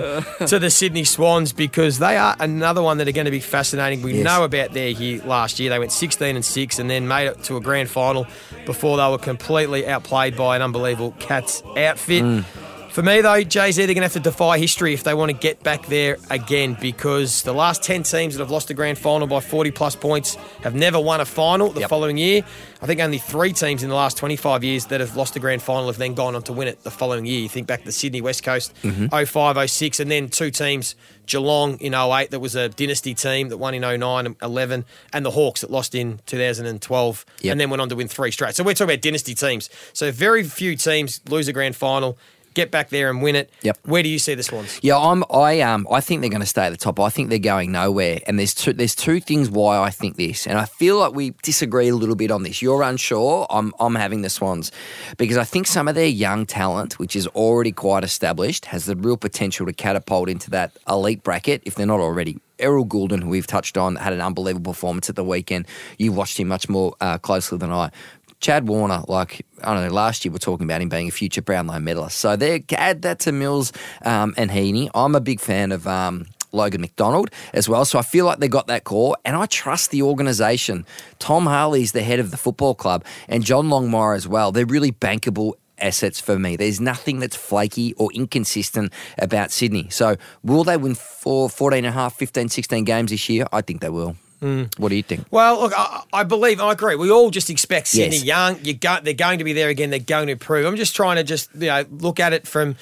to 0.48 0.60
the 0.60 0.69
Sydney 0.69 1.04
Swans 1.04 1.51
because 1.54 2.00
they 2.00 2.18
are 2.18 2.36
another 2.40 2.81
one 2.81 2.98
that 3.00 3.07
are 3.07 3.12
going 3.12 3.25
to 3.25 3.31
be 3.31 3.40
fascinating. 3.40 4.01
We 4.01 4.13
Yes. 4.16 4.24
know 4.25 4.44
about 4.44 4.74
their 4.74 4.90
year 4.90 5.22
last 5.24 5.60
year. 5.60 5.69
They 5.69 5.80
went 5.80 5.92
16 5.92 6.36
and 6.36 6.44
6 6.46 6.80
and 6.80 6.90
then 6.90 7.07
made 7.07 7.28
it 7.28 7.44
to 7.46 7.57
a 7.57 7.62
grand 7.62 7.90
final 7.90 8.28
before 8.66 8.98
they 8.98 9.10
were 9.10 9.18
completely 9.18 9.88
outplayed 9.88 10.36
by 10.38 10.56
an 10.56 10.62
unbelievable 10.62 11.16
Cats 11.19 11.63
outfit. 11.78 12.24
Mm. 12.24 12.44
For 12.91 13.03
me, 13.03 13.21
though, 13.21 13.44
Jay 13.44 13.71
Z, 13.71 13.86
they're 13.86 13.94
going 13.94 14.01
to 14.01 14.13
have 14.13 14.13
to 14.13 14.19
defy 14.19 14.57
history 14.57 14.94
if 14.94 15.03
they 15.03 15.13
want 15.13 15.30
to 15.30 15.38
get 15.38 15.62
back 15.63 15.86
there 15.86 16.18
again 16.31 16.75
because 16.81 17.44
the 17.44 17.53
last 17.53 17.83
10 17.83 18.01
teams 18.03 18.33
that 18.36 18.41
have 18.41 18.50
lost 18.50 18.69
a 18.71 18.74
grand 18.74 18.97
final 18.97 19.27
by 19.27 19.39
40 19.39 19.71
plus 19.71 19.95
points 19.95 20.36
have 20.63 20.74
never 20.75 21.00
won 21.00 21.21
a 21.21 21.25
final 21.25 21.69
the 21.69 21.81
Yep. 21.81 21.89
following 21.89 22.18
year. 22.18 22.41
I 22.81 22.88
think 22.88 23.00
only 23.00 23.19
three 23.19 23.53
teams 23.53 23.83
in 23.83 23.89
the 23.89 23.95
last 23.95 24.18
25 24.18 24.63
years 24.63 24.86
that 24.88 25.00
have 25.01 25.15
lost 25.15 25.36
a 25.36 25.39
grand 25.39 25.62
final 25.62 25.86
have 25.88 25.97
then 25.97 26.13
gone 26.15 26.36
on 26.36 26.41
to 26.44 26.53
win 26.53 26.68
it 26.68 26.83
the 26.83 26.89
following 26.91 27.25
year. 27.27 27.39
You 27.41 27.47
think 27.50 27.68
back 27.68 27.81
to 27.81 27.86
the 27.86 27.91
Sydney 27.91 28.21
West 28.21 28.44
Coast, 28.44 28.74
Mm-hmm. 28.81 29.07
05, 29.25 29.69
06, 29.69 30.00
and 30.00 30.09
then 30.12 30.27
two 30.27 30.50
teams, 30.50 30.95
Geelong 31.27 31.77
in 31.80 31.94
08, 31.94 32.31
that 32.31 32.39
was 32.39 32.56
a 32.56 32.69
dynasty 32.69 33.13
team 33.13 33.50
that 33.50 33.57
won 33.57 33.75
in 33.75 33.81
09 33.83 34.25
and 34.25 34.36
11, 34.41 34.83
and 35.13 35.25
the 35.25 35.31
Hawks 35.31 35.62
that 35.62 35.69
lost 35.69 35.94
in 35.94 36.19
2012 36.25 37.25
Yep. 37.41 37.51
and 37.51 37.62
then 37.62 37.69
went 37.69 37.81
on 37.81 37.89
to 37.89 37.95
win 37.95 38.07
three 38.07 38.31
straight. 38.31 38.56
So 38.56 38.63
we're 38.63 38.74
talking 38.74 38.91
about 38.95 39.01
dynasty 39.03 39.36
teams. 39.36 39.69
So 39.94 40.12
very 40.12 40.44
few 40.44 40.75
teams 40.75 41.21
lose 41.30 41.47
a 41.47 41.53
grand 41.53 41.75
final, 41.75 42.18
get 42.54 42.72
back 42.72 42.90
there 42.90 43.10
and 43.10 43.22
win 43.22 43.36
it. 43.36 43.51
Yep. 43.62 43.80
Where 43.86 44.04
do 44.04 44.10
you 44.10 44.19
see 44.19 44.36
the 44.36 44.44
Swans? 44.44 44.80
Yeah, 44.81 44.98
I'm. 44.98 45.24
I 45.31 45.62
um. 45.62 45.88
I 45.92 46.01
think 46.01 46.22
they're 46.22 46.30
going 46.30 46.42
to 46.42 46.48
stay 46.48 46.66
at 46.66 46.72
the 46.72 46.78
top. 46.78 47.00
I 47.00 47.10
think 47.10 47.30
they're 47.30 47.40
going 47.40 47.72
nowhere. 47.72 48.19
And 48.28 48.38
there's 48.38 48.54
two. 48.54 48.74
There's 48.74 48.96
two 48.96 49.19
things 49.19 49.50
why 49.50 49.80
I 49.80 49.90
think 49.90 50.18
this. 50.18 50.48
And 50.48 50.57
I 50.57 50.66
feel 50.66 50.98
like 51.00 51.13
we 51.13 51.31
disagree 51.44 51.90
a 51.90 51.96
little 51.96 52.16
bit 52.16 52.31
on 52.31 52.44
this. 52.44 52.62
You're 52.62 52.84
unsure. 52.84 53.48
I'm. 53.50 53.74
I'm 53.80 53.96
having 53.96 54.22
the 54.22 54.30
Swans 54.30 54.72
because 55.18 55.38
I 55.38 55.44
think 55.44 55.68
some 55.68 55.88
of 55.88 55.96
their 55.96 56.07
young 56.07 56.46
talent, 56.46 57.00
which 57.00 57.16
is 57.16 57.28
already 57.28 57.72
quite 57.72 58.04
established, 58.04 58.66
has 58.66 58.86
the 58.86 58.96
real 58.96 59.18
potential 59.18 59.66
to 59.66 59.74
catapult 59.74 60.30
into 60.30 60.50
that 60.51 60.72
elite 60.88 61.24
bracket 61.24 61.62
if 61.66 61.75
they're 61.75 61.86
not 61.86 62.00
already. 62.00 62.40
Errol 62.60 62.86
Gulden, 62.86 63.24
who 63.24 63.30
we've 63.30 63.48
touched 63.48 63.78
on, 63.78 63.96
had 63.96 64.13
an 64.13 64.22
unbelievable 64.22 64.74
performance 64.74 65.10
at 65.10 65.16
the 65.16 65.24
weekend. 65.24 65.66
You 65.98 66.12
watched 66.12 66.40
him 66.40 66.50
much 66.50 66.69
more 66.69 66.94
uh, 67.00 67.18
closely 67.18 67.57
than 67.57 67.72
I. 67.72 67.90
Chad 68.39 68.68
Warner, 68.68 69.03
like 69.07 69.45
I 69.63 69.74
don't 69.74 69.88
know, 69.88 69.94
last 69.94 70.24
year 70.24 70.31
we're 70.31 70.38
talking 70.38 70.65
about 70.65 70.81
him 70.81 70.89
being 70.89 71.09
a 71.09 71.12
future 71.12 71.41
Brownlow 71.41 71.80
medalist. 71.80 72.18
So 72.18 72.36
there, 72.36 72.59
add 72.71 73.01
that 73.01 73.19
to 73.19 73.31
Mills 73.31 73.74
um, 74.03 74.33
and 74.38 74.50
Heeney. 74.50 74.89
I'm 74.95 75.15
a 75.15 75.21
big 75.21 75.41
fan 75.41 75.71
of 75.71 75.86
um, 75.88 76.27
Logan 76.51 76.81
McDonald 76.81 77.31
as 77.53 77.68
well. 77.68 77.83
So 77.86 78.00
I 78.00 78.01
feel 78.01 78.25
like 78.25 78.39
they 78.39 78.47
got 78.47 78.68
that 78.68 78.86
core, 78.86 79.18
and 79.25 79.36
I 79.36 79.45
trust 79.45 79.91
the 79.91 80.03
organisation. 80.03 80.86
Tom 81.19 81.45
Harley's 81.45 81.91
the 81.91 82.01
head 82.01 82.19
of 82.19 82.31
the 82.31 82.38
football 82.38 82.75
club, 82.75 83.03
and 83.27 83.44
John 83.44 83.68
Longmire 83.68 84.15
as 84.15 84.27
well. 84.27 84.51
They're 84.51 84.65
really 84.65 84.91
bankable 84.91 85.53
assets 85.77 86.19
for 86.19 86.39
me. 86.39 86.56
There's 86.56 86.80
nothing 86.80 87.19
that's 87.19 87.36
flaky 87.36 87.94
or 87.94 88.12
inconsistent 88.13 88.94
about 89.18 89.51
Sydney. 89.51 89.89
So 89.89 90.15
will 90.44 90.63
they 90.63 90.77
win 90.77 90.95
four, 90.95 91.50
14 91.50 91.80
and 91.80 91.88
a 91.88 91.91
half, 91.91 92.15
15, 92.15 92.50
16 92.50 92.83
games 92.83 93.12
this 93.12 93.30
year? 93.30 93.47
I 93.51 93.62
think 93.62 93.81
they 93.81 93.89
will. 93.89 94.15
Mm. 94.41 94.77
What 94.80 94.89
do 94.89 94.95
you 94.95 95.03
think? 95.03 95.25
Well, 95.31 95.59
look, 95.62 95.74
I, 95.75 96.03
I 96.13 96.24
believe, 96.24 96.62
I 96.62 96.71
agree. 96.71 96.95
We 96.95 97.12
all 97.12 97.30
just 97.30 97.50
expect 97.50 97.88
Sydney 97.88 98.18
Yes. 98.18 98.24
young. 98.25 98.59
You 98.63 98.74
go, 98.74 98.97
they're 99.03 99.13
going 99.13 99.39
to 99.39 99.44
be 99.44 99.53
there 99.53 99.69
again. 99.69 99.89
They're 99.89 100.00
going 100.00 100.27
to 100.27 100.31
improve. 100.33 100.65
I'm 100.65 100.75
just 100.77 100.95
trying 100.95 101.18
to 101.18 101.24
just 101.24 101.50
you 101.56 101.68
know 101.68 101.86
look 101.91 102.19
at 102.19 102.33
it 102.33 102.47
from. 102.47 102.75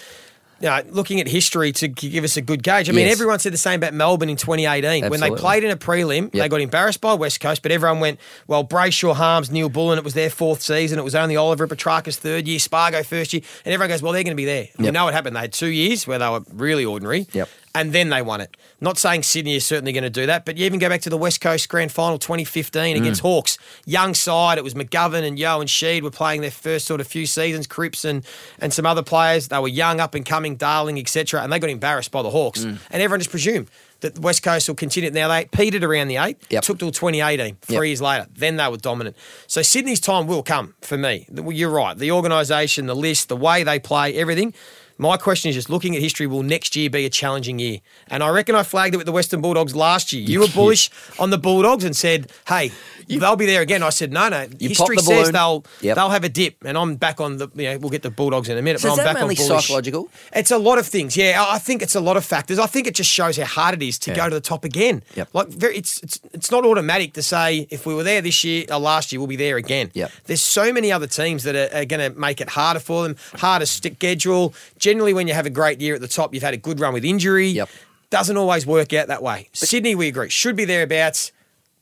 You 0.59 0.69
know, 0.69 0.81
looking 0.89 1.19
at 1.21 1.27
history 1.27 1.71
to 1.73 1.87
give 1.87 2.23
us 2.23 2.35
a 2.35 2.41
good 2.41 2.63
gauge. 2.63 2.89
I 2.89 2.91
mean, 2.91 3.05
Yes. 3.05 3.11
everyone 3.13 3.37
said 3.37 3.53
the 3.53 3.57
same 3.59 3.75
about 3.79 3.93
Melbourne 3.93 4.27
in 4.27 4.37
2018. 4.37 5.07
When 5.07 5.19
they 5.19 5.29
played 5.29 5.63
in 5.63 5.69
a 5.69 5.77
prelim, 5.77 6.31
they 6.31 6.49
got 6.49 6.61
embarrassed 6.61 6.99
by 6.99 7.13
West 7.13 7.39
Coast, 7.41 7.61
but 7.61 7.71
everyone 7.71 7.99
went, 7.99 8.19
well, 8.47 8.65
Brayshaw, 8.65 9.13
Harmes, 9.13 9.51
Neil 9.51 9.69
Bullen, 9.69 9.99
it 9.99 10.03
was 10.03 10.15
their 10.15 10.31
fourth 10.31 10.63
season. 10.63 10.97
It 10.97 11.03
was 11.03 11.13
only 11.13 11.35
Oliver 11.35 11.67
Petracca's 11.67 12.17
third 12.17 12.47
year, 12.47 12.57
Spargo 12.57 13.03
first 13.03 13.33
year. 13.33 13.43
And 13.65 13.71
everyone 13.75 13.89
goes, 13.89 14.01
well, 14.01 14.13
they're 14.13 14.23
going 14.23 14.31
to 14.31 14.35
be 14.35 14.45
there. 14.45 14.67
We 14.79 14.89
know 14.89 15.05
what 15.05 15.13
happened. 15.13 15.35
They 15.35 15.41
had 15.41 15.53
two 15.53 15.67
years 15.67 16.07
where 16.07 16.17
they 16.17 16.27
were 16.27 16.41
really 16.51 16.85
ordinary 16.85 17.27
Yep. 17.33 17.49
And 17.75 17.93
then 17.93 18.09
they 18.09 18.21
won 18.23 18.41
it. 18.41 18.57
Not 18.81 18.97
saying 18.97 19.21
Sydney 19.23 19.55
is 19.55 19.65
certainly 19.65 19.91
going 19.91 20.03
to 20.03 20.09
do 20.09 20.25
that, 20.25 20.45
but 20.45 20.57
you 20.57 20.65
even 20.65 20.79
go 20.79 20.89
back 20.89 21.01
to 21.01 21.09
the 21.11 21.17
West 21.17 21.41
Coast 21.41 21.69
Grand 21.69 21.91
Final 21.91 22.17
2015 22.17 22.95
Mm. 22.95 22.99
against 22.99 23.21
Hawks. 23.21 23.57
Young 23.85 24.13
side, 24.15 24.57
it 24.57 24.63
was 24.63 24.73
McGovern 24.73 25.23
and 25.27 25.37
Yeo 25.37 25.59
and 25.59 25.69
Sheed 25.69 26.01
were 26.01 26.09
playing 26.11 26.41
their 26.41 26.49
first 26.51 26.85
sort 26.87 27.01
of 27.01 27.07
few 27.07 27.25
seasons, 27.27 27.67
Cripps 27.67 28.03
and, 28.03 28.25
and 28.59 28.73
some 28.73 28.85
other 28.87 29.03
players. 29.03 29.49
They 29.49 29.59
were 29.59 29.67
young, 29.67 29.99
up 29.99 30.15
and 30.15 30.25
coming, 30.25 30.55
Darling, 30.55 30.97
etc. 30.99 31.43
And 31.43 31.53
they 31.53 31.59
got 31.59 31.69
embarrassed 31.69 32.11
by 32.11 32.21
the 32.23 32.29
Hawks. 32.31 32.61
Mm. 32.65 32.79
And 32.89 33.01
everyone 33.03 33.19
just 33.19 33.29
presumed 33.31 33.67
that 33.99 34.15
the 34.15 34.21
West 34.21 34.41
Coast 34.43 34.67
will 34.67 34.75
continue. 34.75 35.09
Now, 35.11 35.27
they 35.27 35.45
petered 35.45 35.83
around 35.83 36.07
the 36.07 36.17
eight, 36.17 36.37
Yep. 36.49 36.63
took 36.63 36.79
till 36.79 36.91
2018, 36.91 37.57
three 37.61 37.75
Yep. 37.75 37.83
years 37.85 38.01
later. 38.01 38.27
Then 38.35 38.57
they 38.57 38.67
were 38.67 38.77
dominant. 38.77 39.15
So 39.47 39.61
Sydney's 39.61 39.99
time 39.99 40.25
will 40.27 40.43
come 40.43 40.73
for 40.81 40.97
me. 40.97 41.27
You're 41.31 41.69
right. 41.71 41.97
The 41.97 42.11
organisation, 42.11 42.85
the 42.87 42.95
list, 42.95 43.27
the 43.29 43.35
way 43.37 43.63
they 43.63 43.79
play, 43.79 44.13
everything. 44.15 44.53
My 44.99 45.17
question 45.17 45.49
is 45.49 45.55
just 45.55 45.69
looking 45.69 45.95
at 45.95 46.01
history, 46.01 46.27
will 46.27 46.43
next 46.43 46.75
year 46.75 46.89
be 46.89 47.05
a 47.05 47.09
challenging 47.09 47.59
year? 47.59 47.79
And 48.07 48.23
I 48.23 48.29
reckon 48.29 48.55
I 48.55 48.63
flagged 48.63 48.95
it 48.95 48.97
with 48.97 49.05
the 49.05 49.11
Western 49.11 49.41
Bulldogs 49.41 49.75
last 49.75 50.11
year. 50.13 50.23
You 50.23 50.39
were 50.39 50.47
bullish 50.47 50.89
on 51.19 51.29
the 51.29 51.37
Bulldogs 51.37 51.83
and 51.83 51.95
said, 51.95 52.31
hey, 52.47 52.71
they'll 53.07 53.35
be 53.35 53.45
there 53.45 53.61
again. 53.61 53.83
I 53.83 53.89
said, 53.89 54.11
no, 54.11 54.27
no. 54.29 54.47
You 54.59 54.69
history 54.69 54.95
the 54.95 55.01
says 55.03 55.31
they'll 55.31 55.63
Yep. 55.81 55.95
they'll 55.95 56.09
have 56.09 56.23
a 56.23 56.29
dip. 56.29 56.63
And 56.65 56.77
I'm 56.77 56.95
back 56.95 57.21
on 57.21 57.37
the, 57.37 57.47
you 57.55 57.63
know, 57.63 57.77
we'll 57.77 57.89
get 57.91 58.01
the 58.01 58.09
Bulldogs 58.09 58.49
in 58.49 58.57
a 58.57 58.61
minute, 58.61 58.81
So 58.81 58.89
but 58.89 58.99
I'm 58.99 59.05
back 59.05 59.15
mainly 59.15 59.37
on 59.37 59.47
bullish. 59.47 59.65
psychological? 59.65 60.09
It's 60.33 60.51
a 60.51 60.57
lot 60.57 60.77
of 60.79 60.87
things. 60.87 61.15
Yeah, 61.15 61.43
I 61.43 61.55
I 61.55 61.59
think 61.59 61.81
it's 61.81 61.95
a 61.95 61.99
lot 62.01 62.17
of 62.17 62.25
factors. 62.25 62.59
I 62.59 62.65
think 62.67 62.87
it 62.87 62.95
just 62.95 63.09
shows 63.11 63.37
how 63.37 63.45
hard 63.45 63.75
it 63.75 63.83
is 63.85 63.97
to 63.99 64.11
Yeah. 64.11 64.17
go 64.17 64.29
to 64.29 64.35
the 64.35 64.41
top 64.41 64.63
again. 64.65 65.03
Yep. 65.15 65.29
Like 65.33 65.47
very, 65.49 65.77
it's 65.77 66.01
it's 66.03 66.19
it's 66.33 66.51
not 66.51 66.65
automatic 66.65 67.13
to 67.13 67.21
say 67.23 67.67
if 67.69 67.85
we 67.85 67.93
were 67.93 68.03
there 68.03 68.21
this 68.21 68.43
year 68.43 68.65
or 68.71 68.79
last 68.79 69.11
year, 69.11 69.19
we'll 69.19 69.27
be 69.27 69.35
there 69.35 69.57
again. 69.57 69.89
Yep. 69.93 70.11
There's 70.25 70.41
so 70.41 70.71
many 70.73 70.91
other 70.91 71.07
teams 71.07 71.43
that 71.43 71.55
are, 71.55 71.69
are 71.81 71.85
going 71.85 72.11
to 72.13 72.17
make 72.19 72.41
it 72.41 72.49
harder 72.49 72.79
for 72.79 73.03
them, 73.03 73.15
harder 73.37 73.65
schedule. 73.65 74.53
Generally, 74.87 75.15
when 75.15 75.27
you 75.27 75.33
have 75.33 75.45
a 75.45 75.49
great 75.49 75.81
year 75.81 75.95
at 75.95 75.99
the 75.99 76.07
top, 76.07 76.33
you've 76.33 76.43
had 76.43 76.53
a 76.53 76.57
good 76.57 76.79
run 76.79 76.93
with 76.93 77.03
injury. 77.03 77.49
Yep. 77.49 77.67
Doesn't 78.09 78.37
always 78.37 78.65
work 78.65 78.93
out 78.93 79.09
that 79.09 79.21
way. 79.21 79.49
Sydney, 79.51 79.95
we 79.95 80.07
agree, 80.07 80.29
should 80.29 80.55
be 80.55 80.63
thereabouts. 80.63 81.33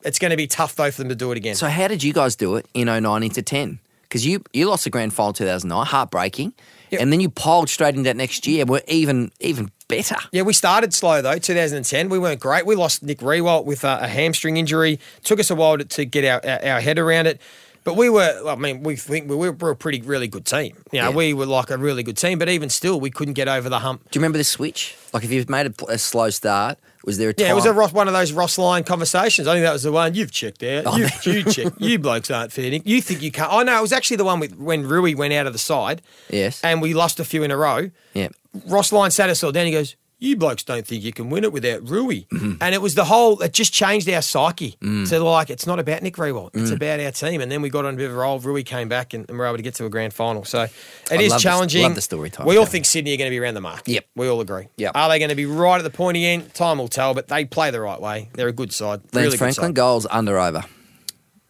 It's 0.02 0.18
going 0.18 0.32
to 0.32 0.38
be 0.38 0.48
tough 0.48 0.76
though 0.76 0.90
for 0.90 1.04
them 1.04 1.10
to 1.10 1.16
do 1.16 1.32
it 1.32 1.38
again. 1.38 1.54
So 1.54 1.68
how 1.68 1.88
did 1.88 2.04
you 2.04 2.14
guys 2.14 2.36
do 2.36 2.56
it 2.56 2.66
in 2.74 2.88
09 2.88 3.22
into 3.22 3.44
10? 3.44 3.78
Because 4.02 4.26
you, 4.26 4.44
you 4.54 4.68
lost 4.68 4.86
the 4.86 4.90
grand 4.90 5.14
final 5.14 5.34
2009, 5.34 5.86
heartbreaking. 5.86 6.54
Yep. 6.90 7.00
And 7.00 7.14
then 7.14 7.20
you 7.20 7.30
piled 7.30 7.70
straight 7.70 7.94
into 7.94 8.08
that 8.10 8.16
next 8.16 8.48
year. 8.48 8.66
We're 8.66 8.82
even 8.88 9.32
even 9.40 9.70
better. 9.88 10.16
Yeah, 10.32 10.42
we 10.42 10.54
started 10.54 10.92
slow 10.92 11.22
though. 11.22 11.38
2010, 11.38 12.10
we 12.10 12.18
weren't 12.18 12.40
great. 12.40 12.66
We 12.66 12.76
lost 12.76 13.04
Nick 13.04 13.20
Riewoldt 13.20 13.66
with 13.66 13.84
a, 13.84 14.00
a 14.02 14.08
hamstring 14.08 14.58
injury. 14.58 15.00
Took 15.24 15.40
us 15.40 15.52
a 15.52 15.56
while 15.56 15.78
to, 15.78 15.86
to 15.86 16.06
get 16.06 16.26
our, 16.26 16.42
our, 16.44 16.74
our 16.74 16.82
head 16.82 16.98
around 16.98 17.28
it. 17.28 17.40
But 17.86 17.96
we 17.96 18.10
were, 18.10 18.44
I 18.48 18.56
mean, 18.56 18.84
we 18.84 18.98
think 18.98 19.30
we 19.30 19.36
were, 19.38 19.54
we're 19.54 19.70
a 19.72 19.76
pretty, 19.76 20.02
really 20.02 20.28
good 20.28 20.46
team. 20.46 20.76
You 20.92 21.00
know, 21.02 21.10
Yeah. 21.12 21.16
we 21.16 21.34
were 21.34 21.46
like 21.46 21.70
a 21.70 21.78
really 21.78 22.04
good 22.04 22.18
team, 22.18 22.38
but 22.40 22.50
even 22.50 22.70
still, 22.70 23.00
we 23.00 23.10
couldn't 23.12 23.36
get 23.36 23.48
over 23.48 23.70
the 23.70 23.80
hump. 23.80 24.02
Do 24.12 24.18
you 24.18 24.22
remember 24.22 24.38
the 24.40 24.44
switch? 24.44 24.98
Like 25.14 25.24
if 25.24 25.32
you've 25.32 25.50
made 25.50 25.68
a, 25.68 25.74
a 25.92 25.98
slow 25.98 26.30
start, 26.32 26.78
Was 27.06 27.18
there 27.20 27.30
a 27.30 27.34
time? 27.34 27.46
Yeah, 27.46 27.52
it 27.52 27.56
was 27.56 27.66
a 27.66 27.72
Ross, 27.74 27.94
one 27.94 28.08
of 28.08 28.14
those 28.16 28.32
Ross 28.34 28.58
Lyon 28.58 28.84
conversations. 28.84 29.48
I 29.48 29.54
think 29.54 29.64
that 29.66 29.72
was 29.74 29.84
the 29.84 29.92
one 29.92 30.16
you've 30.16 30.32
checked 30.32 30.64
out. 30.64 30.84
Oh, 30.88 30.98
you, 30.98 31.08
you 31.24 31.44
check. 31.44 31.74
You 31.80 32.00
blokes 32.00 32.32
aren't. 32.32 32.58
Nick. 32.58 32.88
You 32.88 33.00
think 33.02 33.22
you 33.22 33.32
can't? 33.32 33.54
Oh 33.54 33.62
no, 33.62 33.78
it 33.78 33.82
was 33.82 33.94
actually 33.94 34.18
the 34.18 34.26
one 34.26 34.40
with 34.40 34.56
when 34.58 34.88
Roo 34.88 35.16
went 35.16 35.34
out 35.34 35.46
of 35.46 35.54
the 35.54 35.60
side. 35.60 36.02
Yes. 36.32 36.62
and 36.64 36.82
we 36.82 36.96
lost 36.96 37.20
a 37.20 37.24
few 37.24 37.44
in 37.44 37.52
a 37.52 37.58
row. 37.58 37.92
yeah. 38.16 38.30
Ross 38.68 38.92
Lyon 38.92 39.12
sat 39.12 39.30
us 39.30 39.44
all 39.44 39.52
down. 39.52 39.68
He 39.68 39.72
goes, 39.72 39.96
"You 40.20 40.36
blokes 40.38 40.64
don't 40.64 40.86
think 40.88 41.04
you 41.04 41.12
can 41.14 41.30
win 41.30 41.44
it 41.44 41.52
without 41.52 41.88
Roo," 41.90 42.08
Mm-hmm. 42.08 42.54
and 42.62 42.74
it 42.76 42.82
was 42.82 42.96
the 42.96 43.06
whole. 43.06 43.42
It 43.42 43.54
just 43.54 43.74
changed 43.74 44.10
our 44.10 44.22
psyche 44.22 44.78
Mm. 44.82 45.08
to 45.10 45.20
like 45.24 45.50
it's 45.50 45.66
not 45.68 45.80
about 45.80 46.02
Nick 46.04 46.16
Riewoldt, 46.16 46.52
it's 46.54 46.72
about 46.72 47.00
our 47.00 47.12
team. 47.12 47.42
And 47.42 47.52
then 47.52 47.62
we 47.62 47.70
got 47.70 47.86
on 47.86 47.94
a 47.96 47.98
bit 47.98 48.06
of 48.10 48.14
a 48.14 48.20
roll. 48.20 48.40
Roo 48.40 48.62
came 48.64 48.88
back 48.90 49.14
and, 49.14 49.26
and 49.30 49.38
we 49.38 49.40
were 49.40 49.46
able 49.48 49.58
to 49.58 49.64
get 49.64 49.76
to 49.76 49.86
a 49.86 49.90
grand 49.90 50.14
final. 50.14 50.44
So 50.46 50.64
it 50.64 50.72
I 51.12 51.16
is 51.22 51.32
love 51.32 51.40
the- 51.40 51.44
challenging. 51.44 51.84
love 51.84 51.96
the 51.96 52.02
story 52.02 52.30
time, 52.30 52.46
We 52.48 52.58
all 52.58 52.66
think 52.66 52.86
Sydney 52.86 53.14
are 53.14 53.18
going 53.18 53.30
to 53.30 53.34
be 53.36 53.40
around 53.40 53.56
the 53.56 53.62
mark. 53.62 53.84
Yep. 53.88 54.06
we 54.16 54.28
all 54.28 54.42
agree. 54.42 54.68
Yep. 54.78 54.92
Are 54.96 55.10
they 55.10 55.20
going 55.20 55.30
to 55.30 55.36
be 55.36 55.46
right 55.46 55.78
at 55.78 55.84
the 55.84 55.90
pointy 55.90 56.26
end? 56.26 56.54
Time 56.54 56.78
will 56.78 56.88
tell. 56.88 57.14
But 57.14 57.28
they 57.28 57.46
play 57.46 57.72
the 57.72 57.82
right 57.82 58.00
way. 58.00 58.30
They're 58.34 58.48
a 58.48 58.54
good 58.54 58.74
side. 58.74 59.02
Lance 59.14 59.26
really 59.26 59.38
Franklin 59.38 59.68
Good 59.70 59.76
goals 59.76 60.08
under 60.10 60.40
over. 60.40 60.64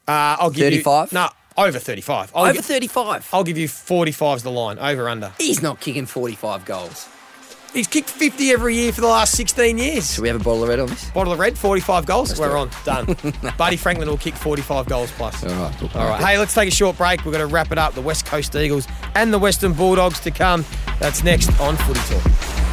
Uh, 0.07 0.37
I'll 0.39 0.49
give 0.51 0.65
35? 0.65 1.11
You, 1.11 1.15
no, 1.17 1.29
over 1.57 1.79
thirty-five. 1.79 2.31
I'll 2.35 2.45
over 2.45 2.53
gi- 2.57 2.61
35. 2.61 3.29
I'll 3.33 3.43
give 3.43 3.57
you 3.57 3.67
45's 3.67 4.43
the 4.43 4.51
line. 4.51 4.77
Over 4.77 5.09
under. 5.09 5.33
He's 5.39 5.61
not 5.63 5.79
kicking 5.79 6.05
45 6.05 6.63
goals. 6.65 7.07
He's 7.75 7.87
kicked 7.87 8.09
50 8.09 8.51
every 8.51 8.73
year 8.73 8.93
for 8.93 9.01
the 9.01 9.07
last 9.07 9.35
16 9.35 9.77
years. 9.77 10.15
Do 10.15 10.21
we 10.21 10.29
have 10.29 10.39
a 10.39 10.43
bottle 10.43 10.63
of 10.63 10.69
red 10.69 10.79
on 10.79 10.87
this? 10.87 11.11
Bottle 11.11 11.33
of 11.33 11.39
red, 11.39 11.57
45 11.57 12.05
goals. 12.05 12.39
We're 12.39 12.51
do 12.51 12.55
on. 12.55 12.69
Done. 12.85 13.17
Buddy 13.57 13.75
Franklin 13.75 14.07
will 14.07 14.17
kick 14.17 14.33
45 14.33 14.85
goals 14.85 15.11
plus. 15.11 15.43
All 15.43 15.49
right. 15.49 15.81
look, 15.81 15.93
All 15.93 16.07
right. 16.07 16.23
Hey, 16.23 16.37
let's 16.37 16.53
take 16.53 16.69
a 16.69 16.71
short 16.71 16.97
break. 16.97 17.25
We're 17.25 17.33
going 17.33 17.45
to 17.45 17.53
wrap 17.53 17.73
it 17.73 17.77
up. 17.77 17.93
The 17.93 18.01
West 18.01 18.25
Coast 18.25 18.55
Eagles 18.55 18.87
and 19.15 19.33
the 19.33 19.39
Western 19.39 19.73
Bulldogs 19.73 20.21
to 20.21 20.31
come. 20.31 20.63
That's 21.01 21.21
next 21.25 21.49
on 21.59 21.75
Footy 21.75 21.99
Talk. 21.99 22.64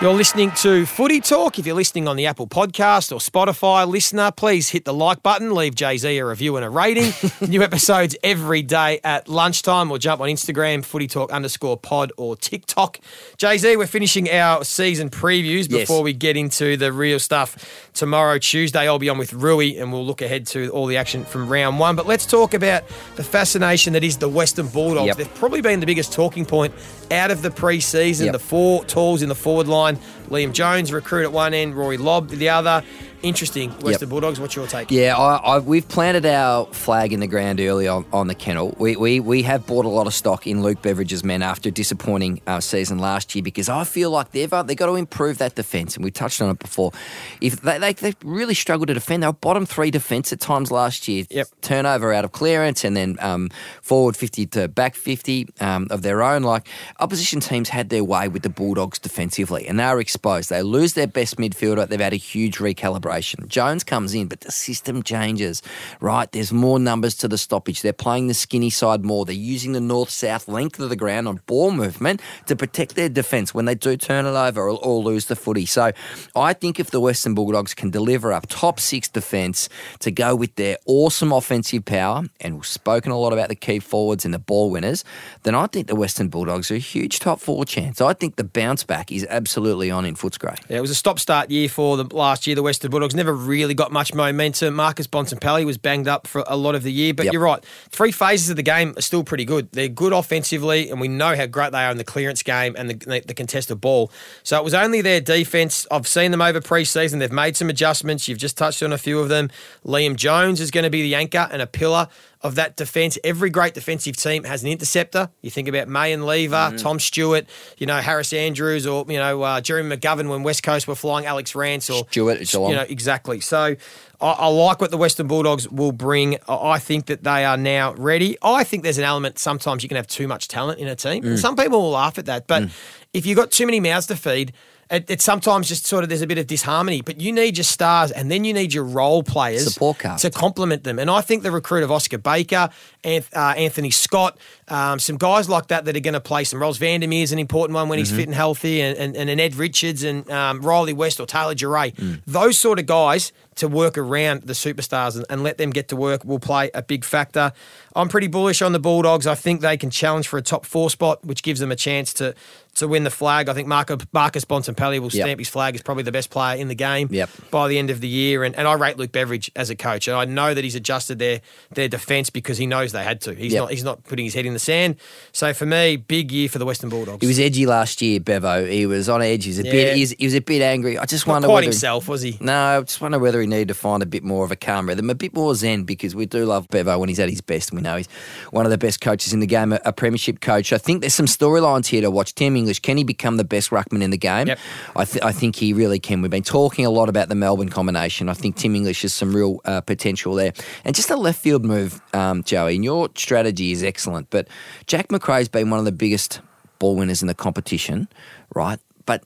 You're 0.00 0.14
listening 0.14 0.52
to 0.62 0.86
Footy 0.86 1.20
Talk. 1.20 1.58
If 1.58 1.66
you're 1.66 1.74
listening 1.74 2.06
on 2.06 2.14
the 2.14 2.26
Apple 2.26 2.46
Podcast 2.46 3.10
or 3.10 3.18
Spotify, 3.18 3.84
listener, 3.84 4.30
please 4.30 4.68
hit 4.68 4.84
the 4.84 4.94
like 4.94 5.24
button, 5.24 5.52
leave 5.52 5.74
Jay 5.74 5.96
Z 5.96 6.16
a 6.18 6.24
review 6.24 6.54
and 6.54 6.64
a 6.64 6.70
rating. 6.70 7.12
New 7.48 7.62
episodes 7.64 8.14
every 8.22 8.62
day 8.62 9.00
at 9.02 9.28
lunchtime 9.28 9.90
or 9.90 9.98
jump 9.98 10.20
on 10.20 10.28
Instagram, 10.28 10.84
Footy 10.84 11.08
Talk 11.08 11.32
underscore 11.32 11.76
pod 11.76 12.12
or 12.16 12.36
TikTok. 12.36 13.00
Jay 13.38 13.58
Z, 13.58 13.76
we're 13.76 13.88
finishing 13.88 14.30
our 14.30 14.62
season 14.62 15.10
previews 15.10 15.68
Yes. 15.68 15.80
before 15.80 16.04
we 16.04 16.12
get 16.12 16.36
into 16.36 16.76
the 16.76 16.92
real 16.92 17.18
stuff. 17.18 17.90
Tomorrow, 17.92 18.38
Tuesday, 18.38 18.86
I'll 18.86 19.00
be 19.00 19.08
on 19.08 19.18
with 19.18 19.32
Roo 19.32 19.58
and 19.58 19.92
we'll 19.92 20.06
look 20.06 20.22
ahead 20.22 20.46
to 20.48 20.68
all 20.68 20.86
the 20.86 20.96
action 20.96 21.24
from 21.24 21.48
round 21.48 21.80
one. 21.80 21.96
But 21.96 22.06
let's 22.06 22.24
talk 22.24 22.54
about 22.54 22.84
the 23.16 23.24
fascination 23.24 23.94
that 23.94 24.04
is 24.04 24.18
the 24.18 24.28
Western 24.28 24.68
Bulldogs. 24.68 25.08
Yep. 25.08 25.16
They've 25.16 25.34
probably 25.34 25.60
been 25.60 25.80
the 25.80 25.86
biggest 25.86 26.12
talking 26.12 26.46
point 26.46 26.72
out 27.10 27.32
of 27.32 27.42
the 27.42 27.50
pre-season. 27.50 28.26
Yep. 28.26 28.32
The 28.34 28.38
four 28.38 28.84
talls 28.84 29.22
in 29.22 29.28
the 29.28 29.34
forward 29.34 29.66
line 29.66 29.87
one. 29.88 29.98
Liam 30.28 30.52
Jones, 30.52 30.92
recruit 30.92 31.24
at 31.24 31.32
one 31.32 31.54
end, 31.54 31.74
Rory 31.74 31.96
Lobb 31.96 32.28
the 32.28 32.48
other. 32.48 32.82
Interesting. 33.20 33.72
Western 33.80 34.08
Bulldogs, 34.08 34.38
what's 34.38 34.54
your 34.54 34.68
take? 34.68 34.92
Yeah, 34.92 35.16
I, 35.16 35.36
I, 35.38 35.58
we've 35.58 35.88
planted 35.88 36.24
our 36.24 36.66
flag 36.66 37.12
in 37.12 37.18
the 37.18 37.26
ground 37.26 37.58
early 37.58 37.88
on, 37.88 38.04
on 38.12 38.28
the 38.28 38.34
kennel. 38.34 38.76
We, 38.78 38.94
we 38.94 39.18
we 39.18 39.42
have 39.42 39.66
bought 39.66 39.84
a 39.84 39.88
lot 39.88 40.06
of 40.06 40.14
stock 40.14 40.46
in 40.46 40.62
Luke 40.62 40.82
Beveridge's 40.82 41.24
men 41.24 41.42
after 41.42 41.68
a 41.68 41.72
disappointing 41.72 42.40
uh, 42.46 42.60
season 42.60 42.98
last 42.98 43.34
year 43.34 43.42
because 43.42 43.68
I 43.68 43.82
feel 43.82 44.12
like 44.12 44.30
they've 44.30 44.52
uh, 44.52 44.62
they 44.62 44.76
got 44.76 44.86
to 44.86 44.94
improve 44.94 45.38
that 45.38 45.56
defence, 45.56 45.96
and 45.96 46.04
we 46.04 46.12
touched 46.12 46.40
on 46.40 46.50
it 46.50 46.60
before. 46.60 46.92
If 47.40 47.60
they, 47.62 47.78
they 47.78 47.92
they 47.94 48.14
really 48.22 48.54
struggled 48.54 48.86
to 48.86 48.94
defend, 48.94 49.24
they 49.24 49.26
were 49.26 49.32
bottom 49.32 49.66
three 49.66 49.90
defence 49.90 50.32
at 50.32 50.38
times 50.38 50.70
last 50.70 51.08
year. 51.08 51.24
Yep. 51.28 51.48
Turnover 51.60 52.12
out 52.12 52.24
of 52.24 52.30
clearance, 52.30 52.84
and 52.84 52.96
then 52.96 53.16
um, 53.18 53.50
forward 53.82 54.16
fifty 54.16 54.46
to 54.46 54.68
back 54.68 54.94
fifty 54.94 55.48
um, 55.60 55.88
of 55.90 56.02
their 56.02 56.22
own. 56.22 56.44
Like 56.44 56.68
opposition 57.00 57.40
teams 57.40 57.68
had 57.68 57.88
their 57.88 58.04
way 58.04 58.28
with 58.28 58.44
the 58.44 58.48
Bulldogs 58.48 59.00
defensively, 59.00 59.66
and 59.66 59.80
they 59.80 59.84
are 59.84 59.98
exposed. 60.18 60.50
They 60.50 60.62
lose 60.62 60.94
their 60.94 61.06
best 61.06 61.36
midfielder. 61.36 61.88
They've 61.88 62.00
had 62.00 62.12
a 62.12 62.16
huge 62.16 62.58
recalibration. 62.58 63.46
Jones 63.46 63.84
comes 63.84 64.14
in, 64.14 64.26
but 64.26 64.40
the 64.40 64.50
system 64.50 65.02
changes, 65.02 65.62
right? 66.00 66.30
There's 66.32 66.52
more 66.52 66.80
numbers 66.80 67.14
to 67.18 67.28
the 67.28 67.38
stoppage. 67.38 67.82
They're 67.82 67.92
playing 67.92 68.26
the 68.26 68.34
skinny 68.34 68.70
side 68.70 69.04
more. 69.04 69.24
They're 69.24 69.34
using 69.34 69.72
the 69.72 69.80
north 69.80 70.10
south 70.10 70.48
length 70.48 70.80
of 70.80 70.88
the 70.88 70.96
ground 70.96 71.28
on 71.28 71.40
ball 71.46 71.70
movement 71.70 72.20
to 72.46 72.56
protect 72.56 72.96
their 72.96 73.08
defence 73.08 73.54
when 73.54 73.64
they 73.64 73.76
do 73.76 73.96
turn 73.96 74.26
it 74.26 74.30
over 74.30 74.68
or, 74.68 74.84
or 74.84 75.02
lose 75.02 75.26
the 75.26 75.36
footy. 75.36 75.66
So 75.66 75.92
I 76.34 76.52
think 76.52 76.80
if 76.80 76.90
the 76.90 77.00
Western 77.00 77.34
Bulldogs 77.34 77.74
can 77.74 77.90
deliver 77.90 78.32
up 78.32 78.46
top 78.48 78.80
six 78.80 79.08
defence 79.08 79.68
to 80.00 80.10
go 80.10 80.34
with 80.34 80.56
their 80.56 80.78
awesome 80.86 81.32
offensive 81.32 81.84
power, 81.84 82.24
and 82.40 82.56
we've 82.56 82.66
spoken 82.66 83.12
a 83.12 83.18
lot 83.18 83.32
about 83.32 83.48
the 83.48 83.54
key 83.54 83.78
forwards 83.78 84.24
and 84.24 84.34
the 84.34 84.38
ball 84.38 84.70
winners, 84.70 85.04
then 85.44 85.54
I 85.54 85.68
think 85.68 85.86
the 85.86 85.94
Western 85.94 86.28
Bulldogs 86.28 86.70
are 86.70 86.74
a 86.74 86.78
huge 86.78 87.20
top 87.20 87.38
four 87.38 87.64
chance. 87.64 88.00
I 88.00 88.14
think 88.14 88.36
the 88.36 88.44
bounce 88.44 88.82
back 88.82 89.12
is 89.12 89.26
absolutely 89.30 89.90
on 89.90 90.04
in 90.08 90.14
Footscray. 90.16 90.58
Yeah, 90.68 90.78
it 90.78 90.80
was 90.80 90.90
a 90.90 90.94
stop-start 90.94 91.50
year 91.50 91.68
for 91.68 91.96
them 91.96 92.08
last 92.12 92.46
year. 92.46 92.56
The 92.56 92.62
Western 92.62 92.90
Bulldogs 92.90 93.14
never 93.14 93.32
really 93.32 93.74
got 93.74 93.92
much 93.92 94.14
momentum. 94.14 94.74
Marcus 94.74 95.06
Bontempelli 95.06 95.64
was 95.64 95.78
banged 95.78 96.08
up 96.08 96.26
for 96.26 96.42
a 96.46 96.56
lot 96.56 96.74
of 96.74 96.82
the 96.82 96.92
year, 96.92 97.14
but 97.14 97.26
Yep. 97.26 97.32
you're 97.32 97.42
right. 97.42 97.62
Three 97.90 98.10
phases 98.10 98.50
of 98.50 98.56
the 98.56 98.62
game 98.62 98.94
are 98.96 99.02
still 99.02 99.22
pretty 99.22 99.44
good. 99.44 99.68
They're 99.72 99.88
good 99.88 100.12
offensively, 100.12 100.90
and 100.90 101.00
we 101.00 101.08
know 101.08 101.36
how 101.36 101.46
great 101.46 101.72
they 101.72 101.84
are 101.84 101.90
in 101.90 101.98
the 101.98 102.04
clearance 102.04 102.42
game 102.42 102.74
and 102.78 102.90
the, 102.90 103.20
the 103.26 103.34
contested 103.34 103.80
ball. 103.80 104.10
So 104.42 104.56
it 104.58 104.64
was 104.64 104.74
only 104.74 105.00
their 105.02 105.20
defense. 105.20 105.86
I've 105.90 106.08
seen 106.08 106.30
them 106.30 106.40
over 106.42 106.60
pre-season. 106.60 107.18
They've 107.18 107.30
made 107.30 107.56
some 107.56 107.68
adjustments. 107.70 108.26
You've 108.28 108.38
just 108.38 108.56
touched 108.56 108.82
on 108.82 108.92
a 108.92 108.98
few 108.98 109.20
of 109.20 109.28
them. 109.28 109.50
Liam 109.84 110.16
Jones 110.16 110.60
is 110.60 110.70
going 110.70 110.84
to 110.84 110.90
be 110.90 111.02
the 111.02 111.14
anchor 111.14 111.48
and 111.52 111.60
a 111.62 111.66
pillar 111.66 112.08
of 112.42 112.54
that 112.54 112.76
defence. 112.76 113.18
Every 113.24 113.50
great 113.50 113.74
defensive 113.74 114.16
team 114.16 114.44
has 114.44 114.62
an 114.62 114.68
interceptor. 114.68 115.28
You 115.42 115.50
think 115.50 115.66
about 115.68 115.88
May 115.88 116.12
and 116.12 116.24
Lever, 116.24 116.54
Mm-hmm. 116.54 116.76
Tom 116.76 116.98
Stewart, 117.00 117.46
you 117.78 117.86
know 117.86 117.96
Harris 117.98 118.32
Andrews, 118.32 118.86
or 118.86 119.04
you 119.08 119.18
know 119.18 119.42
uh, 119.42 119.60
Jeremy 119.60 119.96
McGovern 119.96 120.28
when 120.28 120.42
West 120.42 120.62
Coast 120.62 120.86
were 120.86 120.94
flying 120.94 121.26
Alex 121.26 121.54
Rance, 121.54 121.90
or 121.90 122.04
Stewart. 122.48 122.70
You 122.70 122.76
know 122.76 122.82
exactly. 122.88 123.40
So 123.40 123.76
I, 124.20 124.26
I 124.30 124.46
like 124.48 124.80
what 124.80 124.90
the 124.90 124.96
Western 124.96 125.26
Bulldogs 125.26 125.68
will 125.68 125.92
bring. 125.92 126.36
I 126.48 126.78
think 126.78 127.06
that 127.06 127.24
they 127.24 127.44
are 127.44 127.56
now 127.56 127.94
ready. 127.94 128.36
I 128.42 128.64
think 128.64 128.82
there's 128.82 128.98
an 128.98 129.04
element. 129.04 129.38
Sometimes 129.38 129.82
you 129.82 129.88
can 129.88 129.96
have 129.96 130.06
too 130.06 130.28
much 130.28 130.48
talent 130.48 130.78
in 130.78 130.88
a 130.88 130.94
team. 130.96 131.22
Mm. 131.24 131.38
Some 131.38 131.56
people 131.56 131.80
will 131.82 131.90
laugh 131.90 132.18
at 132.18 132.26
that, 132.26 132.46
but 132.46 132.70
if 133.12 133.26
you've 133.26 133.36
got 133.36 133.50
too 133.50 133.66
many 133.66 133.80
mouths 133.80 134.06
to 134.06 134.16
feed. 134.16 134.52
It, 134.90 135.10
it 135.10 135.20
sometimes 135.20 135.68
just 135.68 135.86
sort 135.86 136.02
of 136.02 136.08
there's 136.08 136.22
a 136.22 136.26
bit 136.26 136.38
of 136.38 136.46
disharmony, 136.46 137.02
but 137.02 137.20
you 137.20 137.30
need 137.30 137.58
your 137.58 137.64
stars 137.64 138.10
and 138.10 138.30
then 138.30 138.44
you 138.44 138.54
need 138.54 138.72
your 138.72 138.84
role 138.84 139.22
players 139.22 139.74
Support 139.74 139.98
cast. 139.98 140.22
to 140.22 140.30
complement 140.30 140.84
them. 140.84 140.98
And 140.98 141.10
I 141.10 141.20
think 141.20 141.42
the 141.42 141.50
recruit 141.50 141.82
of 141.82 141.90
Oscar 141.92 142.16
Baker, 142.16 142.70
Anth- 143.04 143.34
uh, 143.34 143.54
Anthony 143.56 143.90
Scott, 143.90 144.38
um, 144.68 144.98
some 144.98 145.16
guys 145.18 145.48
like 145.48 145.68
that 145.68 145.84
that 145.84 145.96
are 145.96 146.00
going 146.00 146.14
to 146.14 146.20
play 146.20 146.44
some 146.44 146.60
roles. 146.60 146.78
Vandermeer 146.78 147.22
is 147.22 147.32
an 147.32 147.38
important 147.38 147.74
one 147.74 147.88
when 147.88 147.98
he's 147.98 148.10
fit 148.10 148.26
and 148.26 148.34
healthy, 148.34 148.80
and, 148.80 148.96
and, 148.96 149.16
and 149.16 149.28
an 149.28 149.38
Ed 149.40 149.56
Richards 149.56 150.04
and 150.04 150.28
um, 150.30 150.62
Rhylee 150.62 150.94
West 150.94 151.20
or 151.20 151.26
Taylor 151.26 151.54
Duryea. 151.54 151.92
Those 152.26 152.58
sort 152.58 152.78
of 152.78 152.86
guys 152.86 153.32
to 153.56 153.68
work 153.68 153.98
around 153.98 154.42
the 154.42 154.52
superstars 154.52 155.16
and, 155.16 155.26
and 155.28 155.42
let 155.42 155.58
them 155.58 155.70
get 155.70 155.88
to 155.88 155.96
work 155.96 156.24
will 156.24 156.38
play 156.38 156.70
a 156.74 156.82
big 156.82 157.04
factor. 157.04 157.52
I'm 157.98 158.08
pretty 158.08 158.28
bullish 158.28 158.62
on 158.62 158.72
the 158.72 158.78
Bulldogs. 158.78 159.26
I 159.26 159.34
think 159.34 159.60
they 159.60 159.76
can 159.76 159.90
challenge 159.90 160.28
for 160.28 160.38
a 160.38 160.42
top 160.42 160.64
four 160.64 160.88
spot, 160.88 161.24
which 161.24 161.42
gives 161.42 161.58
them 161.60 161.72
a 161.72 161.76
chance 161.76 162.14
to 162.14 162.34
to 162.76 162.86
win 162.86 163.02
the 163.02 163.10
flag. 163.10 163.48
I 163.48 163.54
think 163.54 163.66
Marco, 163.66 163.98
Marcus 164.12 164.44
Bontempelli 164.44 165.00
will 165.00 165.10
Yep. 165.10 165.24
stamp 165.24 165.40
his 165.40 165.48
flag 165.48 165.74
as 165.74 165.82
probably 165.82 166.04
the 166.04 166.12
best 166.12 166.30
player 166.30 166.56
in 166.56 166.68
the 166.68 166.76
game 166.76 167.08
Yep. 167.10 167.28
by 167.50 167.66
the 167.66 167.76
end 167.76 167.90
of 167.90 168.00
the 168.00 168.06
year. 168.06 168.44
And, 168.44 168.54
and 168.54 168.68
I 168.68 168.74
rate 168.74 168.96
Luke 168.96 169.10
Beveridge 169.10 169.50
as 169.56 169.68
a 169.68 169.74
coach. 169.74 170.06
And 170.06 170.16
I 170.16 170.24
know 170.26 170.54
that 170.54 170.62
he's 170.62 170.76
adjusted 170.76 171.18
their 171.18 171.40
their 171.74 171.88
defence 171.88 172.30
because 172.30 172.56
he 172.56 172.66
knows 172.66 172.92
they 172.92 173.02
had 173.02 173.20
to. 173.22 173.34
He's 173.34 173.52
Yep. 173.52 173.62
not 173.62 173.70
he's 173.72 173.82
not 173.82 174.04
putting 174.04 174.24
his 174.26 174.34
head 174.34 174.46
in 174.46 174.52
the 174.52 174.60
sand. 174.60 174.94
So 175.32 175.52
for 175.52 175.66
me, 175.66 175.96
big 175.96 176.30
year 176.30 176.48
for 176.48 176.60
the 176.60 176.64
Western 176.66 176.88
Bulldogs. 176.88 177.18
He 177.20 177.26
was 177.26 177.40
edgy 177.40 177.66
last 177.66 178.00
year, 178.00 178.20
Bevo. 178.20 178.64
He 178.64 178.86
was 178.86 179.08
on 179.08 179.22
edge. 179.22 179.42
He 179.42 179.50
was 179.50 179.58
a 179.58 179.64
Yeah. 179.64 179.72
bit. 179.72 179.94
He 179.96 180.00
was, 180.02 180.10
he 180.16 180.24
was 180.26 180.34
a 180.34 180.40
bit 180.40 180.62
angry. 180.62 180.98
I 180.98 181.04
just 181.06 181.26
not 181.26 181.32
wonder 181.32 181.48
quite 181.48 181.54
whether 181.54 181.64
himself, 181.64 182.06
was 182.06 182.22
he? 182.22 182.38
No, 182.40 182.78
I 182.78 182.80
just 182.82 183.00
wonder 183.00 183.18
whether 183.18 183.40
he 183.40 183.48
needed 183.48 183.68
to 183.68 183.74
find 183.74 184.04
a 184.04 184.06
bit 184.06 184.22
more 184.22 184.44
of 184.44 184.52
a 184.52 184.56
calm 184.56 184.86
rhythm, 184.86 185.10
a 185.10 185.16
bit 185.16 185.34
more 185.34 185.52
zen, 185.56 185.82
because 185.82 186.14
we 186.14 186.26
do 186.26 186.44
love 186.44 186.68
Bevo 186.68 186.96
when 187.00 187.08
he's 187.08 187.18
at 187.18 187.28
his 187.28 187.40
best. 187.40 187.72
We 187.72 187.80
know 187.88 187.96
he's 187.96 188.08
one 188.50 188.64
of 188.64 188.70
the 188.70 188.78
best 188.78 189.00
coaches 189.00 189.32
in 189.32 189.40
the 189.40 189.46
game, 189.46 189.72
a, 189.72 189.80
a 189.84 189.92
premiership 189.92 190.40
coach. 190.40 190.72
I 190.72 190.78
think 190.78 191.00
there's 191.00 191.14
some 191.14 191.26
storylines 191.26 191.86
here 191.86 192.00
to 192.02 192.10
watch. 192.10 192.34
Tim 192.34 192.56
English, 192.56 192.80
can 192.80 192.96
he 192.96 193.04
become 193.04 193.36
the 193.36 193.44
best 193.44 193.70
ruckman 193.70 194.02
in 194.02 194.10
the 194.10 194.18
game? 194.18 194.46
Yep. 194.48 194.58
I, 194.96 195.04
th- 195.04 195.24
I 195.24 195.32
think 195.32 195.56
he 195.56 195.72
really 195.72 195.98
can. 195.98 196.22
We've 196.22 196.30
been 196.30 196.42
talking 196.42 196.86
a 196.86 196.90
lot 196.90 197.08
about 197.08 197.28
the 197.28 197.34
Melbourne 197.34 197.68
combination. 197.68 198.28
I 198.28 198.34
think 198.34 198.56
Tim 198.56 198.74
English 198.74 199.02
has 199.02 199.14
some 199.14 199.34
real 199.34 199.60
uh, 199.64 199.80
potential 199.80 200.34
there. 200.34 200.52
And 200.84 200.94
just 200.94 201.10
a 201.10 201.16
left 201.16 201.40
field 201.40 201.64
move, 201.64 202.00
um, 202.12 202.42
Joey, 202.42 202.76
and 202.76 202.84
your 202.84 203.08
strategy 203.14 203.72
is 203.72 203.82
excellent. 203.82 204.30
But 204.30 204.48
Jack 204.86 205.08
Macrae's 205.08 205.48
been 205.48 205.70
one 205.70 205.78
of 205.78 205.84
the 205.84 205.92
biggest 205.92 206.40
ball 206.78 206.96
winners 206.96 207.22
in 207.22 207.28
the 207.28 207.34
competition, 207.34 208.08
right? 208.54 208.78
But 209.06 209.24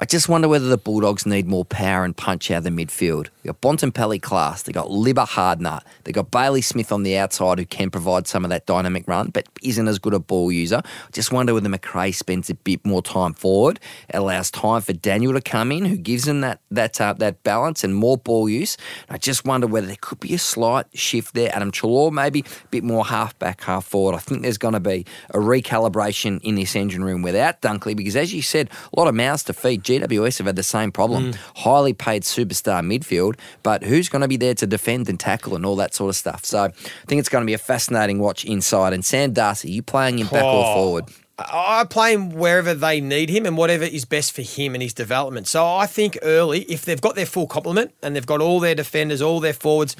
I 0.00 0.04
just 0.04 0.28
wonder 0.28 0.46
whether 0.46 0.68
the 0.68 0.78
Bulldogs 0.78 1.26
need 1.26 1.48
more 1.48 1.64
power 1.64 2.04
and 2.04 2.16
punch 2.16 2.52
out 2.52 2.58
of 2.58 2.64
the 2.64 2.70
midfield. 2.70 3.30
They 3.42 3.48
got 3.48 3.60
Bontempelli 3.60 4.22
class, 4.22 4.62
they 4.62 4.70
got 4.70 4.86
Libba 4.86 5.26
Hardnut, 5.26 5.82
they 6.04 6.12
got 6.12 6.30
Bailey 6.30 6.62
Smith 6.62 6.92
on 6.92 7.02
the 7.02 7.18
outside 7.18 7.58
who 7.58 7.66
can 7.66 7.90
provide 7.90 8.28
some 8.28 8.44
of 8.44 8.50
that 8.50 8.64
dynamic 8.64 9.08
run, 9.08 9.30
but 9.30 9.48
isn't 9.60 9.88
as 9.88 9.98
good 9.98 10.14
a 10.14 10.20
ball 10.20 10.52
user. 10.52 10.82
I 10.84 11.10
just 11.10 11.32
wonder 11.32 11.52
whether 11.52 11.68
Macrae 11.68 12.12
spends 12.12 12.48
a 12.48 12.54
bit 12.54 12.86
more 12.86 13.02
time 13.02 13.34
forward, 13.34 13.80
it 14.08 14.14
allows 14.14 14.52
time 14.52 14.82
for 14.82 14.92
Daniel 14.92 15.32
to 15.32 15.40
come 15.40 15.72
in, 15.72 15.84
who 15.84 15.96
gives 15.96 16.26
them 16.26 16.42
that 16.42 16.60
that 16.70 17.00
uh, 17.00 17.14
that 17.14 17.42
balance 17.42 17.82
and 17.82 17.96
more 17.96 18.16
ball 18.16 18.48
use. 18.48 18.76
I 19.10 19.18
just 19.18 19.44
wonder 19.44 19.66
whether 19.66 19.88
there 19.88 19.96
could 20.00 20.20
be 20.20 20.32
a 20.32 20.38
slight 20.38 20.86
shift 20.94 21.34
there. 21.34 21.50
Adam 21.52 21.72
Treloar 21.72 22.12
maybe 22.12 22.40
a 22.42 22.68
bit 22.68 22.84
more 22.84 23.04
half 23.04 23.36
back, 23.40 23.62
half 23.62 23.86
forward. 23.86 24.14
I 24.14 24.18
think 24.18 24.42
there's 24.42 24.58
going 24.58 24.74
to 24.74 24.80
be 24.80 25.06
a 25.30 25.38
recalibration 25.38 26.40
in 26.42 26.54
this 26.54 26.76
engine 26.76 27.02
room 27.02 27.22
without 27.22 27.62
Dunkley 27.62 27.96
because, 27.96 28.14
as 28.14 28.32
you 28.32 28.42
said, 28.42 28.70
a 28.92 29.00
lot 29.00 29.08
of 29.08 29.16
mouths 29.16 29.42
to 29.42 29.52
feed. 29.52 29.87
GWS 29.88 30.38
have 30.38 30.46
had 30.46 30.56
the 30.56 30.62
same 30.62 30.92
problem. 30.92 31.32
Mm. 31.32 31.38
Highly 31.56 31.92
paid 31.94 32.22
superstar 32.22 32.82
midfield, 32.84 33.36
but 33.62 33.82
who's 33.84 34.08
going 34.08 34.22
to 34.22 34.28
be 34.28 34.36
there 34.36 34.54
to 34.54 34.66
defend 34.66 35.08
and 35.08 35.18
tackle 35.18 35.56
and 35.56 35.64
all 35.64 35.76
that 35.76 35.94
sort 35.94 36.10
of 36.10 36.16
stuff? 36.16 36.44
So 36.44 36.64
I 36.64 36.68
think 37.06 37.20
it's 37.20 37.28
going 37.28 37.42
to 37.42 37.46
be 37.46 37.54
a 37.54 37.58
fascinating 37.58 38.18
watch 38.18 38.44
inside. 38.44 38.92
And 38.92 39.04
Sam 39.04 39.32
Darcy, 39.32 39.70
you 39.70 39.82
playing 39.82 40.18
him 40.18 40.26
back 40.28 40.44
or 40.44 40.64
Oh. 40.66 40.74
forward? 40.74 41.04
I 41.38 41.80
I 41.80 41.84
play 41.84 42.12
him 42.14 42.30
wherever 42.30 42.74
they 42.74 43.00
need 43.00 43.30
him 43.30 43.46
and 43.46 43.56
whatever 43.56 43.84
is 43.84 44.04
best 44.04 44.32
for 44.32 44.42
him 44.42 44.74
and 44.74 44.82
his 44.82 44.92
development. 44.92 45.46
So 45.46 45.64
I 45.64 45.86
think 45.86 46.18
early, 46.22 46.62
if 46.62 46.84
they've 46.84 47.00
got 47.00 47.14
their 47.14 47.26
full 47.26 47.46
complement 47.46 47.92
and 48.02 48.16
they've 48.16 48.26
got 48.26 48.40
all 48.40 48.58
their 48.58 48.74
defenders, 48.74 49.22
all 49.22 49.38
their 49.38 49.52
forwards, 49.52 49.94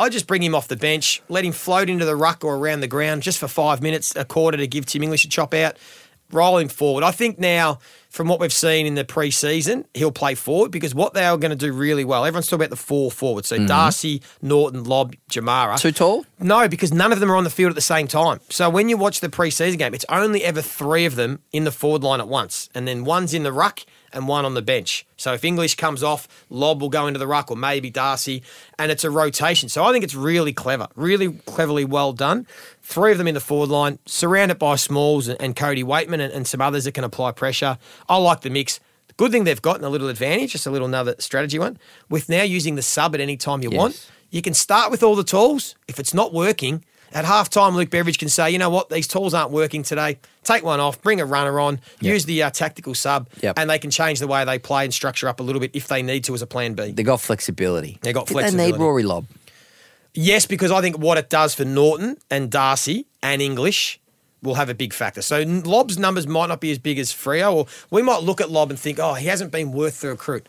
I 0.00 0.08
just 0.08 0.26
bring 0.26 0.42
him 0.42 0.54
off 0.54 0.66
the 0.66 0.76
bench, 0.76 1.22
let 1.28 1.44
him 1.44 1.52
float 1.52 1.88
into 1.88 2.04
the 2.04 2.16
ruck 2.16 2.42
or 2.42 2.56
around 2.56 2.80
the 2.80 2.88
ground 2.88 3.22
just 3.22 3.38
for 3.38 3.46
five 3.46 3.80
minutes, 3.82 4.16
a 4.16 4.24
quarter 4.24 4.56
to 4.56 4.66
give 4.66 4.84
Tim 4.86 5.02
English 5.04 5.24
a 5.24 5.28
chop 5.28 5.54
out, 5.54 5.76
roll 6.32 6.58
him 6.58 6.68
forward. 6.68 7.04
I 7.04 7.10
think 7.10 7.38
now, 7.38 7.78
from 8.08 8.28
what 8.28 8.40
we've 8.40 8.52
seen 8.52 8.86
in 8.86 8.94
the 8.94 9.04
pre-season, 9.04 9.84
he'll 9.94 10.12
play 10.12 10.34
forward 10.34 10.70
because 10.70 10.94
what 10.94 11.14
they 11.14 11.24
are 11.24 11.36
going 11.36 11.50
to 11.50 11.56
do 11.56 11.72
really 11.72 12.04
well. 12.04 12.24
Everyone's 12.24 12.46
talking 12.46 12.62
about 12.62 12.70
the 12.70 12.76
four 12.76 13.10
forwards. 13.10 13.48
So 13.48 13.56
mm-hmm. 13.56 13.66
Darcy, 13.66 14.22
Norton, 14.42 14.84
Lobb, 14.84 15.14
Jamarra. 15.30 15.78
Too 15.78 15.92
tall? 15.92 16.24
No, 16.38 16.68
because 16.68 16.92
none 16.92 17.12
of 17.12 17.20
them 17.20 17.30
are 17.30 17.36
on 17.36 17.44
the 17.44 17.50
field 17.50 17.70
at 17.70 17.76
the 17.76 17.80
same 17.80 18.08
time. 18.08 18.40
So 18.48 18.68
when 18.68 18.88
you 18.88 18.96
watch 18.96 19.20
the 19.20 19.28
preseason 19.28 19.78
game, 19.78 19.94
it's 19.94 20.06
only 20.08 20.44
ever 20.44 20.62
three 20.62 21.04
of 21.04 21.16
them 21.16 21.40
in 21.52 21.64
the 21.64 21.72
forward 21.72 22.02
line 22.02 22.20
at 22.20 22.28
once, 22.28 22.68
and 22.74 22.86
then 22.88 23.04
one's 23.04 23.34
in 23.34 23.42
the 23.42 23.52
ruck 23.52 23.80
and 24.12 24.28
one 24.28 24.44
on 24.44 24.54
the 24.54 24.62
bench. 24.62 25.06
So 25.16 25.32
if 25.34 25.44
English 25.44 25.74
comes 25.76 26.02
off, 26.02 26.26
Lobb 26.48 26.80
will 26.80 26.88
go 26.88 27.06
into 27.06 27.18
the 27.18 27.26
ruck, 27.26 27.50
or 27.50 27.56
maybe 27.56 27.90
Darcy, 27.90 28.42
and 28.78 28.90
it's 28.90 29.04
a 29.04 29.10
rotation. 29.10 29.68
So 29.68 29.84
I 29.84 29.92
think 29.92 30.04
it's 30.04 30.14
really 30.14 30.52
clever, 30.52 30.88
really 30.96 31.32
cleverly 31.46 31.84
well 31.84 32.12
done. 32.12 32.46
Three 32.82 33.12
of 33.12 33.18
them 33.18 33.28
in 33.28 33.34
the 33.34 33.40
forward 33.40 33.68
line, 33.68 33.98
surrounded 34.06 34.58
by 34.58 34.76
Smalls 34.76 35.28
and, 35.28 35.40
and 35.40 35.54
Cody 35.54 35.84
Weightman 35.84 36.20
and, 36.20 36.32
and 36.32 36.46
some 36.46 36.60
others 36.60 36.84
that 36.84 36.92
can 36.92 37.04
apply 37.04 37.32
pressure. 37.32 37.78
I 38.08 38.16
like 38.16 38.40
the 38.40 38.50
mix. 38.50 38.80
Good 39.16 39.32
thing 39.32 39.44
they've 39.44 39.60
gotten 39.60 39.84
a 39.84 39.90
little 39.90 40.08
advantage, 40.08 40.52
just 40.52 40.66
a 40.66 40.70
little 40.70 40.88
another 40.88 41.14
strategy 41.18 41.58
one, 41.58 41.78
with 42.08 42.28
now 42.28 42.42
using 42.42 42.74
the 42.76 42.82
sub 42.82 43.14
at 43.14 43.20
any 43.20 43.36
time 43.36 43.62
you 43.62 43.70
Yes. 43.70 43.78
want. 43.78 44.10
You 44.30 44.42
can 44.42 44.54
start 44.54 44.90
with 44.90 45.02
all 45.02 45.14
the 45.16 45.24
tools. 45.24 45.74
If 45.88 45.98
it's 46.00 46.14
not 46.14 46.32
working, 46.32 46.84
at 47.12 47.24
half 47.24 47.50
time, 47.50 47.74
Luke 47.76 47.90
Beveridge 47.90 48.18
can 48.18 48.28
say, 48.28 48.50
you 48.50 48.58
know 48.58 48.70
what, 48.70 48.88
these 48.90 49.06
tools 49.08 49.34
aren't 49.34 49.50
working 49.50 49.82
today. 49.82 50.18
Take 50.44 50.62
one 50.64 50.80
off, 50.80 51.02
bring 51.02 51.20
a 51.20 51.24
runner 51.26 51.58
on, 51.60 51.80
use 52.00 52.24
the 52.24 52.42
uh, 52.42 52.50
tactical 52.50 52.94
sub, 52.94 53.28
Yep. 53.42 53.58
and 53.58 53.68
they 53.68 53.78
can 53.78 53.90
change 53.90 54.18
the 54.20 54.26
way 54.26 54.44
they 54.44 54.58
play 54.58 54.84
and 54.84 54.94
structure 54.94 55.28
up 55.28 55.40
a 55.40 55.42
little 55.42 55.60
bit 55.60 55.70
if 55.74 55.88
they 55.88 56.02
need 56.02 56.24
to 56.24 56.34
as 56.34 56.42
a 56.42 56.46
plan 56.46 56.74
B. 56.74 56.92
They 56.92 57.02
got 57.02 57.20
flexibility. 57.20 57.98
They 58.02 58.12
got 58.12 58.26
Did 58.26 58.34
flexibility. 58.34 58.72
They 58.72 58.78
need 58.78 58.82
Rory 58.84 59.02
Lobb. 59.02 59.26
Yes, 60.14 60.46
because 60.46 60.70
I 60.70 60.80
think 60.80 60.98
what 60.98 61.18
it 61.18 61.28
does 61.30 61.54
for 61.54 61.64
Norton 61.64 62.16
and 62.30 62.50
Darcy 62.50 63.06
and 63.22 63.40
English 63.40 64.00
will 64.42 64.54
have 64.54 64.68
a 64.68 64.74
big 64.74 64.92
factor. 64.92 65.22
So 65.22 65.42
Lobb's 65.42 65.98
numbers 65.98 66.26
might 66.26 66.46
not 66.46 66.60
be 66.60 66.70
as 66.70 66.78
big 66.78 66.98
as 66.98 67.12
Freo, 67.12 67.52
or 67.52 67.66
we 67.90 68.02
might 68.02 68.22
look 68.22 68.40
at 68.40 68.50
Lobb 68.50 68.70
and 68.70 68.78
think, 68.78 68.98
oh, 68.98 69.14
he 69.14 69.26
hasn't 69.26 69.52
been 69.52 69.70
worth 69.72 70.00
the 70.00 70.08
recruit. 70.08 70.46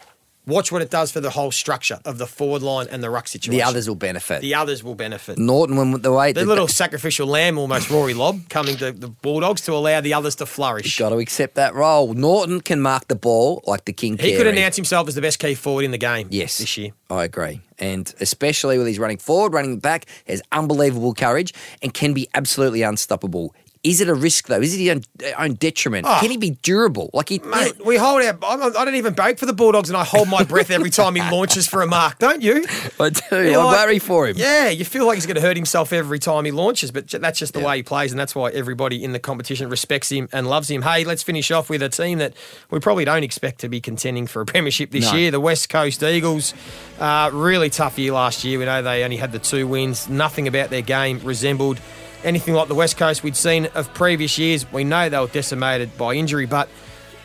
Watch 0.48 0.72
what 0.72 0.82
it 0.82 0.90
does 0.90 1.12
for 1.12 1.20
the 1.22 1.30
whole 1.30 1.52
structure 1.52 2.00
of 2.04 2.18
the 2.18 2.26
forward 2.26 2.64
line 2.64 2.88
and 2.90 3.04
the 3.04 3.10
ruck 3.12 3.28
situation. 3.28 3.58
The 3.60 3.64
others 3.64 3.88
will 3.88 3.96
benefit. 3.96 4.42
the 4.42 4.56
others 4.56 4.84
will 4.84 4.96
benefit. 4.96 5.38
Norton, 5.38 5.78
when 5.78 6.02
the 6.02 6.12
way 6.12 6.34
The 6.34 6.46
little 6.46 6.68
sacrificial 6.68 7.28
lamb, 7.28 7.60
almost 7.60 7.90
Rory 7.92 8.16
Lobb, 8.16 8.50
coming 8.50 8.76
to 8.78 8.92
the 8.92 9.08
Bulldogs 9.08 9.62
to 9.62 9.74
allow 9.74 10.02
the 10.02 10.16
others 10.16 10.36
to 10.36 10.48
flourish. 10.48 10.98
got 10.98 11.10
to 11.10 11.18
accept 11.18 11.56
that 11.56 11.76
role. 11.76 12.14
Norton 12.16 12.60
can 12.60 12.82
mark 12.82 13.08
the 13.08 13.16
ball 13.16 13.64
like 13.68 13.86
the 13.86 13.94
king. 13.94 14.18
He 14.18 14.36
could 14.36 14.48
announce 14.48 14.76
himself 14.76 15.08
as 15.08 15.14
the 15.16 15.22
best 15.22 15.38
key 15.38 15.54
forward 15.54 15.86
in 15.86 15.92
the 15.92 16.00
game. 16.00 16.28
Yes, 16.32 16.58
this 16.58 16.76
year. 16.76 16.92
I 17.10 17.24
agree, 17.26 17.62
and 17.78 18.12
especially 18.20 18.78
with 18.80 18.88
his 18.88 18.98
running 18.98 19.18
forward, 19.18 19.54
running 19.54 19.78
back, 19.80 20.06
has 20.28 20.42
unbelievable 20.52 21.14
courage 21.14 21.54
and 21.84 21.94
can 21.94 22.14
be 22.14 22.28
absolutely 22.34 22.82
unstoppable. 22.82 23.54
Is 23.84 24.00
it 24.00 24.08
a 24.08 24.14
risk 24.14 24.46
though? 24.48 24.62
Is 24.62 24.76
it 24.76 24.78
his 24.80 24.90
own, 24.92 25.02
own 25.40 25.54
detriment? 25.56 26.06
Oh. 26.08 26.18
Can 26.22 26.30
he 26.30 26.38
be 26.38 26.52
durable? 26.52 27.10
Like 27.14 27.30
he, 27.30 27.40
Mate, 27.40 27.84
we 27.84 27.98
hold 27.98 28.22
our. 28.22 28.28
I'm- 28.44 28.62
I 28.78 28.86
don't 28.86 28.94
even 28.94 29.14
bake 29.16 29.40
for 29.40 29.48
the 29.48 29.54
Bulldogs, 29.54 29.90
and 29.90 29.98
I 29.98 30.04
hold 30.04 30.28
my 30.30 30.44
breath 30.44 30.70
every 30.70 30.92
time 30.92 31.16
he 31.16 31.22
launches 31.32 31.66
for 31.68 31.82
a 31.82 31.88
mark. 31.88 32.20
Don't 32.20 32.44
you? 32.44 32.64
I 33.00 33.10
do. 33.10 33.22
You're 33.32 33.60
I 33.60 33.64
like- 33.64 33.78
worry 33.78 33.98
for 34.00 34.28
him. 34.28 34.38
Yeah, 34.38 34.70
you 34.70 34.86
feel 34.86 35.08
like 35.08 35.16
he's 35.16 35.26
going 35.26 35.36
to 35.36 35.42
hurt 35.42 35.56
himself 35.58 35.92
every 35.94 36.20
time 36.20 36.46
he 36.46 36.52
launches, 36.52 36.92
but 36.92 37.08
that's 37.10 37.40
just 37.40 37.54
the 37.54 37.60
way 37.60 37.78
he 37.78 37.84
plays, 37.84 38.12
and 38.12 38.20
that's 38.20 38.36
why 38.36 38.52
everybody 38.52 39.04
in 39.04 39.14
the 39.14 39.20
competition 39.20 39.68
respects 39.68 40.12
him 40.12 40.30
and 40.32 40.48
loves 40.48 40.70
him. 40.70 40.84
Hey, 40.84 41.04
let's 41.04 41.24
finish 41.24 41.50
off 41.50 41.68
with 41.68 41.82
a 41.82 41.90
team 41.90 42.20
that 42.20 42.34
we 42.70 42.80
probably 42.80 43.06
don't 43.06 43.24
expect 43.24 43.62
to 43.62 43.70
be 43.70 43.82
contending 43.82 44.28
for 44.28 44.42
a 44.42 44.46
premiership 44.46 44.92
this 44.92 45.12
No. 45.12 45.18
year. 45.18 45.32
The 45.32 45.40
West 45.40 45.70
Coast 45.70 46.04
Eagles, 46.04 46.54
uh, 47.00 47.32
really 47.34 47.72
tough 47.72 47.98
year 47.98 48.14
last 48.14 48.44
year. 48.44 48.60
We 48.60 48.66
know 48.66 48.84
they 48.84 49.04
only 49.04 49.18
had 49.18 49.32
the 49.32 49.40
two 49.40 49.66
wins. 49.66 50.08
Nothing 50.08 50.48
about 50.48 50.70
their 50.70 50.84
game 50.84 51.20
resembled 51.24 51.80
anything 52.24 52.54
like 52.54 52.68
the 52.68 52.76
West 52.76 52.98
Coast 52.98 53.24
we'd 53.24 53.36
seen 53.36 53.68
of 53.74 53.94
previous 53.94 54.38
years. 54.38 54.72
We 54.72 54.84
know 54.84 55.10
they 55.10 55.20
were 55.20 55.28
decimated 55.28 55.98
by 55.98 56.16
injury, 56.16 56.46
but 56.46 56.70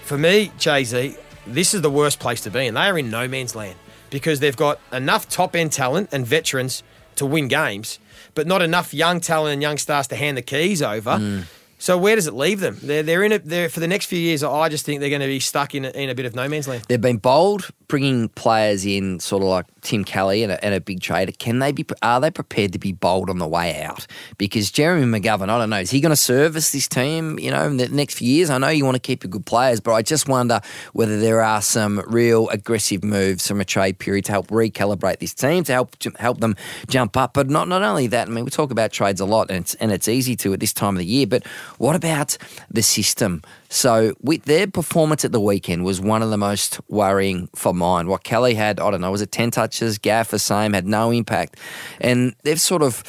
for 0.02 0.16
me, 0.18 0.52
Jay 0.58 0.84
Z, 0.84 1.16
this 1.46 1.74
is 1.74 1.82
the 1.82 1.90
worst 1.90 2.18
place 2.18 2.40
to 2.42 2.50
be, 2.50 2.66
and 2.66 2.76
they 2.76 2.82
are 2.82 2.98
in 2.98 3.10
no 3.10 3.28
man's 3.28 3.54
land 3.54 3.76
because 4.10 4.40
they've 4.40 4.56
got 4.56 4.80
enough 4.92 5.28
top 5.28 5.56
end 5.56 5.72
talent 5.72 6.08
and 6.12 6.26
veterans 6.26 6.82
to 7.16 7.26
win 7.26 7.48
games, 7.48 7.98
but 8.34 8.46
not 8.46 8.62
enough 8.62 8.94
young 8.94 9.20
talent 9.20 9.52
and 9.54 9.62
young 9.62 9.78
stars 9.78 10.06
to 10.08 10.16
hand 10.16 10.36
the 10.36 10.42
keys 10.42 10.82
over. 10.82 11.12
Mm. 11.12 11.44
So 11.78 11.98
where 11.98 12.16
does 12.16 12.26
it 12.26 12.34
leave 12.34 12.60
them? 12.60 12.78
They're 12.82 13.02
they're 13.02 13.22
in 13.22 13.32
it. 13.32 13.44
They're 13.44 13.68
for 13.68 13.80
the 13.80 13.88
next 13.88 14.06
few 14.06 14.18
years. 14.18 14.42
I 14.42 14.68
just 14.68 14.84
think 14.84 15.00
they're 15.00 15.10
going 15.10 15.20
to 15.20 15.26
be 15.26 15.40
stuck 15.40 15.74
in 15.74 15.84
a, 15.84 15.90
in 15.90 16.08
a 16.08 16.14
bit 16.14 16.24
of 16.24 16.34
no 16.34 16.48
man's 16.48 16.66
land. 16.66 16.84
They've 16.88 17.00
been 17.00 17.18
bold, 17.18 17.70
bringing 17.88 18.28
players 18.30 18.86
in, 18.86 19.20
sort 19.20 19.42
of 19.42 19.48
like 19.48 19.66
Tim 19.82 20.04
Kelly 20.04 20.42
and 20.42 20.52
a, 20.52 20.64
and 20.64 20.74
a 20.74 20.80
big 20.80 21.00
trader. 21.00 21.32
Can 21.32 21.58
they 21.58 21.72
be? 21.72 21.84
Are 22.02 22.20
they 22.20 22.30
prepared 22.30 22.72
to 22.72 22.78
be 22.78 22.92
bold 22.92 23.28
on 23.28 23.38
the 23.38 23.46
way 23.46 23.82
out? 23.82 24.06
Because 24.38 24.70
Jeremy 24.70 25.20
McGovern, 25.20 25.50
I 25.50 25.58
don't 25.58 25.70
know, 25.70 25.80
is 25.80 25.90
he 25.90 26.00
going 26.00 26.10
to 26.10 26.16
service 26.16 26.72
this 26.72 26.88
team? 26.88 27.38
You 27.38 27.50
know, 27.50 27.66
in 27.66 27.76
the 27.76 27.88
next 27.88 28.14
few 28.14 28.28
years. 28.28 28.48
I 28.48 28.58
know 28.58 28.68
you 28.68 28.84
want 28.84 28.96
to 28.96 29.00
keep 29.00 29.22
your 29.22 29.30
good 29.30 29.46
players, 29.46 29.80
but 29.80 29.92
I 29.92 30.02
just 30.02 30.28
wonder 30.28 30.60
whether 30.94 31.20
there 31.20 31.42
are 31.42 31.60
some 31.60 32.02
real 32.06 32.48
aggressive 32.48 33.04
moves 33.04 33.46
from 33.46 33.60
a 33.60 33.64
trade 33.64 33.98
period 33.98 34.24
to 34.26 34.32
help 34.32 34.48
recalibrate 34.48 35.18
this 35.18 35.34
team, 35.34 35.64
to 35.64 35.72
help 35.72 35.94
help 36.18 36.40
them 36.40 36.56
jump 36.88 37.16
up. 37.16 37.34
But 37.34 37.50
not 37.50 37.68
not 37.68 37.82
only 37.82 38.06
that. 38.08 38.28
I 38.28 38.30
mean, 38.30 38.44
we 38.44 38.50
talk 38.50 38.70
about 38.70 38.92
trades 38.92 39.20
a 39.20 39.26
lot, 39.26 39.50
and 39.50 39.60
it's 39.60 39.74
and 39.74 39.92
it's 39.92 40.08
easy 40.08 40.36
to 40.36 40.54
at 40.54 40.60
this 40.60 40.72
time 40.72 40.94
of 40.94 41.00
the 41.00 41.06
year. 41.06 41.26
But 41.26 41.44
what 41.78 41.96
about 41.96 42.36
the 42.70 42.82
system? 42.82 43.42
So 43.68 44.14
with 44.22 44.44
their 44.44 44.66
performance 44.66 45.24
at 45.24 45.32
the 45.32 45.40
weekend 45.40 45.84
was 45.84 46.00
one 46.00 46.22
of 46.22 46.30
the 46.30 46.38
most 46.38 46.80
worrying 46.88 47.48
for 47.54 47.74
mine. 47.74 48.06
What 48.08 48.24
Kelly 48.24 48.54
had, 48.54 48.80
I 48.80 48.90
don't 48.90 49.00
know, 49.00 49.10
was 49.10 49.22
it 49.22 49.32
ten 49.32 49.50
touches? 49.50 49.98
Gaff 49.98 50.30
the 50.30 50.38
same, 50.38 50.72
had 50.72 50.86
no 50.86 51.10
impact, 51.10 51.56
and 52.00 52.34
they've 52.42 52.60
sort 52.60 52.82
of 52.82 53.02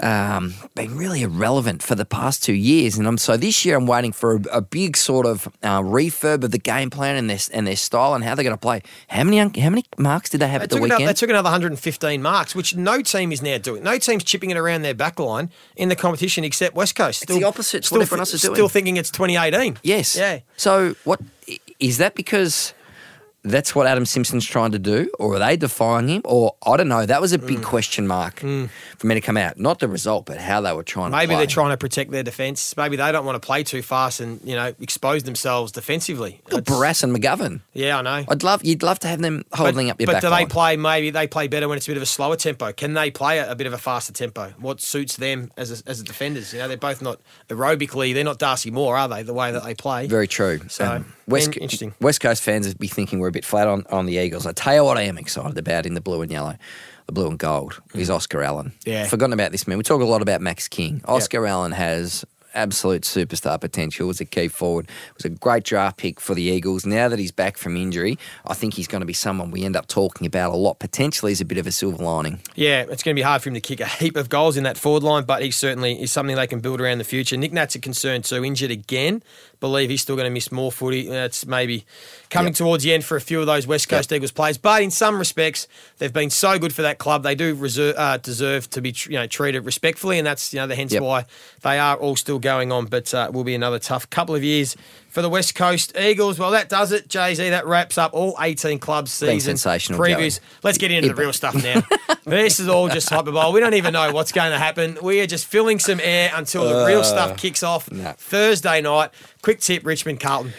um, 0.00 0.54
been 0.74 0.96
really 0.96 1.22
irrelevant 1.22 1.82
for 1.82 1.94
the 1.94 2.04
past 2.04 2.42
two 2.42 2.52
years. 2.54 2.98
And 2.98 3.06
I'm 3.06 3.18
so 3.18 3.36
this 3.36 3.64
year 3.64 3.76
I'm 3.76 3.86
waiting 3.86 4.12
for 4.12 4.36
a, 4.36 4.40
a 4.52 4.60
big 4.60 4.96
sort 4.96 5.26
of 5.26 5.46
uh, 5.62 5.80
refurb 5.80 6.44
of 6.44 6.50
the 6.50 6.58
game 6.58 6.90
plan 6.90 7.16
and 7.16 7.30
their 7.30 7.38
and 7.52 7.66
their 7.66 7.76
style 7.76 8.14
and 8.14 8.24
how 8.24 8.34
they're 8.34 8.44
going 8.44 8.54
to 8.54 8.60
play. 8.60 8.82
How 9.08 9.24
many 9.24 9.38
how 9.38 9.70
many 9.70 9.84
marks 9.98 10.30
did 10.30 10.40
they 10.40 10.48
have 10.48 10.60
They 10.60 10.64
at 10.64 10.70
the 10.70 10.76
took, 10.76 10.84
another, 10.84 10.98
weekend? 11.00 11.08
they 11.08 11.18
took 11.18 11.30
another 11.30 11.46
115 11.46 12.22
marks, 12.22 12.54
which 12.54 12.76
no 12.76 13.02
team 13.02 13.32
is 13.32 13.42
now 13.42 13.58
doing. 13.58 13.82
No 13.82 13.98
team's 13.98 14.24
chipping 14.24 14.50
it 14.50 14.56
around 14.56 14.82
their 14.82 14.94
back 14.94 15.18
line 15.18 15.50
in 15.76 15.88
the 15.88 15.96
competition 15.96 16.44
except 16.44 16.74
West 16.74 16.94
Coast. 16.94 17.22
It's 17.22 17.34
the 17.34 17.44
opposite 17.44 17.84
Still, 17.84 17.98
what 17.98 18.02
everyone 18.02 18.20
else 18.20 18.34
is 18.34 18.42
doing. 18.42 18.54
Still 18.54 18.68
thinking 18.68 18.96
it's 18.96 19.10
2018. 19.10 19.78
Yes. 19.82 20.16
Yeah. 20.16 20.40
So 20.56 20.94
what 21.04 21.20
is 21.78 21.98
that 21.98 22.14
because 22.14 22.72
that's 23.50 23.74
what 23.74 23.86
Adam 23.86 24.04
Simpson's 24.06 24.44
trying 24.44 24.72
to 24.72 24.78
do, 24.78 25.10
or 25.18 25.34
are 25.34 25.38
they 25.38 25.56
defying 25.56 26.08
him? 26.08 26.22
Or 26.24 26.54
I 26.66 26.76
don't 26.76 26.88
know. 26.88 27.06
That 27.06 27.20
was 27.20 27.32
a 27.32 27.38
Mm. 27.38 27.46
big 27.46 27.62
question 27.62 28.06
mark 28.06 28.40
for 28.40 29.06
me 29.06 29.14
to 29.14 29.20
come 29.20 29.36
out. 29.36 29.58
Not 29.58 29.78
the 29.78 29.88
result, 29.88 30.26
but 30.26 30.38
how 30.38 30.60
they 30.60 30.72
were 30.72 30.82
trying 30.82 31.10
to 31.10 31.16
Maybe 31.16 31.34
they're 31.36 31.46
trying 31.46 31.70
to 31.70 31.76
protect 31.76 32.10
their 32.10 32.22
defence. 32.22 32.74
Maybe 32.76 32.96
they 32.96 33.10
don't 33.12 33.24
want 33.24 33.40
to 33.40 33.46
play 33.46 33.62
too 33.62 33.82
fast 33.82 34.20
and 34.20 34.40
you 34.44 34.54
know 34.56 34.74
expose 34.80 35.22
themselves 35.22 35.72
defensively. 35.72 36.40
Barrass 36.50 37.02
and 37.02 37.14
McGovern. 37.16 37.60
Yeah, 37.72 37.98
I 37.98 38.02
know. 38.02 38.24
I'd 38.28 38.42
love 38.42 38.64
you'd 38.64 38.82
love 38.82 38.98
to 39.00 39.08
have 39.08 39.20
them 39.20 39.44
holding 39.52 39.90
up 39.90 40.00
your 40.00 40.06
but 40.06 40.20
do 40.20 40.28
line. 40.28 40.44
they 40.44 40.48
play? 40.48 40.76
Maybe 40.76 41.10
they 41.10 41.26
play 41.26 41.46
better 41.48 41.68
when 41.68 41.76
it's 41.76 41.86
a 41.86 41.90
bit 41.90 41.96
of 41.96 42.02
a 42.02 42.06
slower 42.06 42.36
tempo. 42.36 42.72
Can 42.72 42.94
they 42.94 43.10
play 43.10 43.38
a, 43.38 43.52
a 43.52 43.54
bit 43.54 43.66
of 43.66 43.72
a 43.72 43.78
faster 43.78 44.12
tempo? 44.12 44.52
What 44.58 44.80
suits 44.80 45.16
them 45.16 45.50
as 45.56 45.70
a, 45.80 45.88
as 45.88 46.00
a 46.00 46.04
defenders? 46.04 46.52
You 46.52 46.58
know, 46.60 46.68
they're 46.68 46.76
both 46.76 47.00
not 47.02 47.20
aerobically. 47.48 48.12
They're 48.14 48.24
not 48.24 48.38
Darcy 48.38 48.70
Moore, 48.70 48.96
are 48.96 49.08
they? 49.08 49.22
The 49.22 49.34
way 49.34 49.52
that 49.52 49.64
they 49.64 49.74
play. 49.74 50.06
Very 50.06 50.28
true. 50.28 50.60
So, 50.68 50.84
Um, 50.84 51.12
West, 51.28 51.48
in- 51.48 51.62
interesting. 51.62 51.94
West 52.00 52.20
Coast 52.20 52.42
fans 52.42 52.66
would 52.66 52.78
be 52.78 52.88
thinking 52.88 53.18
we're 53.18 53.28
a 53.28 53.32
bit 53.36 53.44
flat 53.44 53.68
on, 53.68 53.84
on 53.90 54.06
the 54.06 54.14
Eagles. 54.14 54.46
I 54.46 54.52
tell 54.52 54.74
you 54.74 54.84
what, 54.84 54.96
I 54.96 55.02
am 55.02 55.18
excited 55.18 55.58
about 55.58 55.84
in 55.84 55.94
the 55.94 56.00
blue 56.00 56.22
and 56.22 56.32
yellow, 56.32 56.56
the 57.06 57.12
blue 57.12 57.28
and 57.28 57.38
gold 57.38 57.80
is 57.94 58.08
Oscar 58.08 58.42
Allen. 58.42 58.72
Mm. 58.80 58.86
Yeah. 58.86 59.06
forgotten 59.06 59.34
about 59.34 59.52
this 59.52 59.66
man. 59.68 59.76
We 59.76 59.84
talk 59.84 60.00
a 60.00 60.04
lot 60.04 60.22
about 60.22 60.40
Max 60.40 60.68
King. 60.68 61.02
Oscar 61.04 61.46
Allen 61.46 61.72
has 61.72 62.24
absolute 62.56 63.02
superstar 63.02 63.60
potential. 63.60 64.08
Was 64.08 64.20
a 64.20 64.24
key 64.24 64.48
forward. 64.48 64.88
Was 65.14 65.24
a 65.24 65.28
great 65.28 65.64
draft 65.64 65.98
pick 65.98 66.18
for 66.18 66.34
the 66.34 66.42
Eagles. 66.42 66.86
Now 66.86 67.08
that 67.08 67.18
he's 67.18 67.30
back 67.30 67.56
from 67.56 67.76
injury, 67.76 68.18
I 68.46 68.54
think 68.54 68.74
he's 68.74 68.88
going 68.88 69.00
to 69.00 69.06
be 69.06 69.12
someone 69.12 69.50
we 69.50 69.64
end 69.64 69.76
up 69.76 69.86
talking 69.86 70.26
about 70.26 70.52
a 70.52 70.56
lot. 70.56 70.78
Potentially, 70.78 71.32
is 71.32 71.40
a 71.40 71.44
bit 71.44 71.58
of 71.58 71.66
a 71.66 71.72
silver 71.72 72.02
lining. 72.02 72.40
Yeah, 72.54 72.86
it's 72.88 73.02
going 73.02 73.14
to 73.14 73.18
be 73.18 73.22
hard 73.22 73.42
for 73.42 73.50
him 73.50 73.54
to 73.54 73.60
kick 73.60 73.80
a 73.80 73.86
heap 73.86 74.16
of 74.16 74.28
goals 74.28 74.56
in 74.56 74.64
that 74.64 74.78
forward 74.78 75.02
line, 75.02 75.24
but 75.24 75.42
he 75.42 75.50
certainly 75.50 76.00
is 76.00 76.10
something 76.10 76.34
they 76.34 76.46
can 76.46 76.60
build 76.60 76.80
around 76.80 76.98
the 76.98 77.04
future. 77.04 77.36
Nic 77.36 77.52
Nat's 77.52 77.74
a 77.74 77.78
concern 77.78 78.22
too, 78.22 78.44
injured 78.44 78.70
again. 78.70 79.22
Believe 79.60 79.88
he's 79.90 80.02
still 80.02 80.16
going 80.16 80.26
to 80.26 80.30
miss 80.30 80.52
more 80.52 80.70
footy. 80.70 81.08
That's 81.08 81.46
maybe 81.46 81.86
coming 82.28 82.52
Yep. 82.52 82.56
towards 82.56 82.84
the 82.84 82.92
end 82.92 83.04
for 83.04 83.16
a 83.16 83.20
few 83.20 83.40
of 83.40 83.46
those 83.46 83.66
West 83.66 83.88
Coast 83.88 84.12
Eagles 84.12 84.30
players. 84.32 84.58
But 84.58 84.82
in 84.82 84.90
some 84.90 85.18
respects, 85.18 85.66
they've 85.98 86.12
been 86.12 86.30
so 86.30 86.58
good 86.58 86.74
for 86.74 86.82
that 86.82 86.98
club. 86.98 87.22
They 87.22 87.34
do 87.34 87.54
reserve, 87.54 87.94
uh, 87.96 88.18
deserve 88.18 88.68
to 88.70 88.80
be 88.82 88.94
you 89.08 89.16
know 89.16 89.26
treated 89.26 89.64
respectfully, 89.64 90.18
and 90.18 90.26
that's 90.26 90.52
you 90.52 90.60
know 90.60 90.66
the 90.66 90.74
hence 90.74 90.92
Yep. 90.92 91.02
why 91.02 91.24
they 91.62 91.78
are 91.78 91.96
all 91.96 92.16
still 92.16 92.38
going 92.38 92.70
on. 92.72 92.86
But 92.86 93.12
uh, 93.14 93.26
it 93.28 93.32
will 93.32 93.44
be 93.44 93.54
another 93.54 93.78
tough 93.78 94.08
couple 94.10 94.34
of 94.34 94.44
years 94.44 94.76
for 95.08 95.22
the 95.22 95.30
West 95.30 95.54
Coast 95.54 95.96
Eagles. 95.96 96.38
Well, 96.38 96.50
that 96.50 96.68
does 96.68 96.92
it, 96.92 97.08
Jay 97.08 97.34
Z. 97.34 97.48
That 97.50 97.66
wraps 97.66 97.96
up 97.96 98.12
all 98.12 98.36
18 98.38 98.78
clubs 98.78 99.10
season 99.12 99.56
sensational, 99.56 99.98
previews. 99.98 100.40
Let's 100.62 100.76
get 100.76 100.90
into 100.90 101.08
the 101.08 101.14
real 101.14 101.32
stuff 101.32 101.54
now. 101.54 101.82
this 102.24 102.60
is 102.60 102.68
all 102.68 102.88
just 102.88 103.08
hyperbole. 103.08 103.52
We 103.54 103.60
don't 103.60 103.72
even 103.74 103.94
know 103.94 104.12
what's 104.12 104.32
going 104.32 104.52
to 104.52 104.58
happen. 104.58 104.98
We 105.02 105.20
are 105.20 105.26
just 105.26 105.46
filling 105.46 105.78
some 105.78 106.00
air 106.02 106.30
until 106.34 106.68
the 106.68 106.84
real 106.86 107.02
stuff 107.02 107.38
kicks 107.38 107.62
off 107.62 107.90
no. 107.90 108.12
Thursday 108.18 108.82
night. 108.82 109.10
Quick 109.46 109.60
tip, 109.60 109.86
Richmond 109.86 110.18
Carlton. 110.18 110.52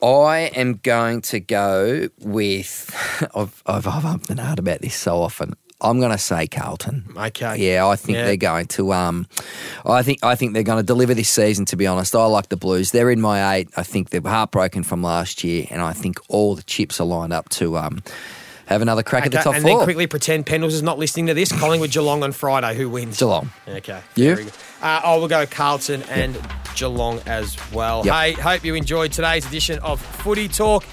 I 0.00 0.52
am 0.54 0.74
going 0.84 1.20
to 1.22 1.40
go 1.40 2.08
with. 2.20 2.94
I've, 3.34 3.60
I've, 3.66 3.88
I've 3.88 4.22
been 4.28 4.38
hard 4.38 4.60
about 4.60 4.82
this 4.82 4.94
so 4.94 5.20
often. 5.20 5.54
I'm 5.80 5.98
going 5.98 6.12
to 6.12 6.18
say 6.18 6.46
Carlton. 6.46 7.06
Okay. 7.16 7.56
Yeah, 7.74 7.88
I 7.88 7.96
think 7.96 8.14
Yeah. 8.18 8.26
they're 8.26 8.36
going 8.36 8.66
to. 8.66 8.92
Um, 8.92 9.26
I 9.84 10.04
think 10.04 10.20
I 10.22 10.36
think 10.36 10.54
they're 10.54 10.62
going 10.62 10.78
to 10.78 10.86
deliver 10.86 11.12
this 11.12 11.28
season. 11.28 11.64
To 11.64 11.76
be 11.76 11.88
honest, 11.88 12.14
I 12.14 12.24
like 12.26 12.50
the 12.50 12.56
Blues. 12.56 12.92
They're 12.92 13.10
in 13.10 13.20
my 13.20 13.56
eight. 13.56 13.70
I 13.76 13.82
think 13.82 14.10
they're 14.10 14.20
heartbroken 14.20 14.84
from 14.84 15.02
last 15.02 15.42
year, 15.42 15.66
and 15.70 15.82
I 15.82 15.92
think 15.92 16.20
all 16.28 16.54
the 16.54 16.62
chips 16.62 17.00
are 17.00 17.06
lined 17.06 17.32
up 17.32 17.48
to 17.48 17.76
um, 17.78 18.00
have 18.66 18.80
another 18.80 19.02
crack 19.02 19.26
at 19.26 19.32
the 19.32 19.38
Okay, 19.38 19.42
top 19.44 19.54
and 19.56 19.64
four. 19.64 19.78
then 19.78 19.84
quickly 19.86 20.06
pretend 20.06 20.46
Pendles 20.46 20.68
is 20.68 20.84
not 20.84 21.00
listening 21.00 21.26
to 21.26 21.34
this. 21.34 21.50
Collingwood 21.50 21.90
Geelong 21.90 22.22
on 22.22 22.30
Friday. 22.30 22.76
Who 22.76 22.88
wins? 22.90 23.18
Geelong. 23.18 23.50
Okay. 23.66 24.00
You? 24.14 24.46
Uh, 24.80 25.00
oh, 25.04 25.18
we'll 25.18 25.26
go 25.26 25.46
Carlton 25.46 26.04
and 26.04 26.38
Geelong 26.74 27.20
as 27.26 27.56
well. 27.72 28.04
Yep. 28.04 28.14
Hey, 28.14 28.32
hope 28.32 28.64
you 28.64 28.74
enjoyed 28.74 29.12
today's 29.12 29.46
edition 29.46 29.78
of 29.80 30.00
Footy 30.00 30.48
Talk. 30.48 30.84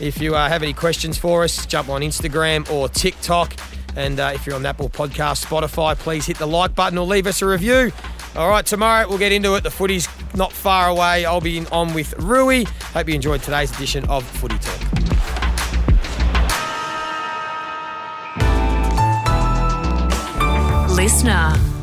If 0.00 0.20
you 0.20 0.34
uh, 0.34 0.48
have 0.48 0.62
any 0.62 0.72
questions 0.72 1.16
for 1.16 1.44
us, 1.44 1.64
jump 1.66 1.88
on 1.88 2.02
Instagram 2.02 2.70
or 2.70 2.88
TikTok. 2.88 3.54
And 3.96 4.20
uh, 4.20 4.32
if 4.34 4.46
you're 4.46 4.56
on 4.56 4.66
Apple 4.66 4.90
Podcast, 4.90 5.44
Spotify, 5.46 5.96
please 5.96 6.26
hit 6.26 6.36
the 6.38 6.46
like 6.46 6.74
button 6.74 6.98
or 6.98 7.06
leave 7.06 7.26
us 7.26 7.40
a 7.40 7.46
review. 7.46 7.90
All 8.34 8.50
right, 8.50 8.66
tomorrow 8.66 9.08
we'll 9.08 9.16
get 9.16 9.32
into 9.32 9.54
it. 9.54 9.62
The 9.62 9.70
footy's 9.70 10.06
not 10.34 10.52
far 10.52 10.88
away. 10.90 11.24
I'll 11.24 11.40
be 11.40 11.56
in- 11.56 11.66
on 11.68 11.94
with 11.94 12.12
Roo. 12.18 12.64
Hope 12.92 13.08
you 13.08 13.14
enjoyed 13.14 13.42
today's 13.42 13.74
edition 13.74 14.04
of 14.10 14.22
Footy 14.24 14.58
Talk. 14.58 14.82
Listener. 20.96 21.75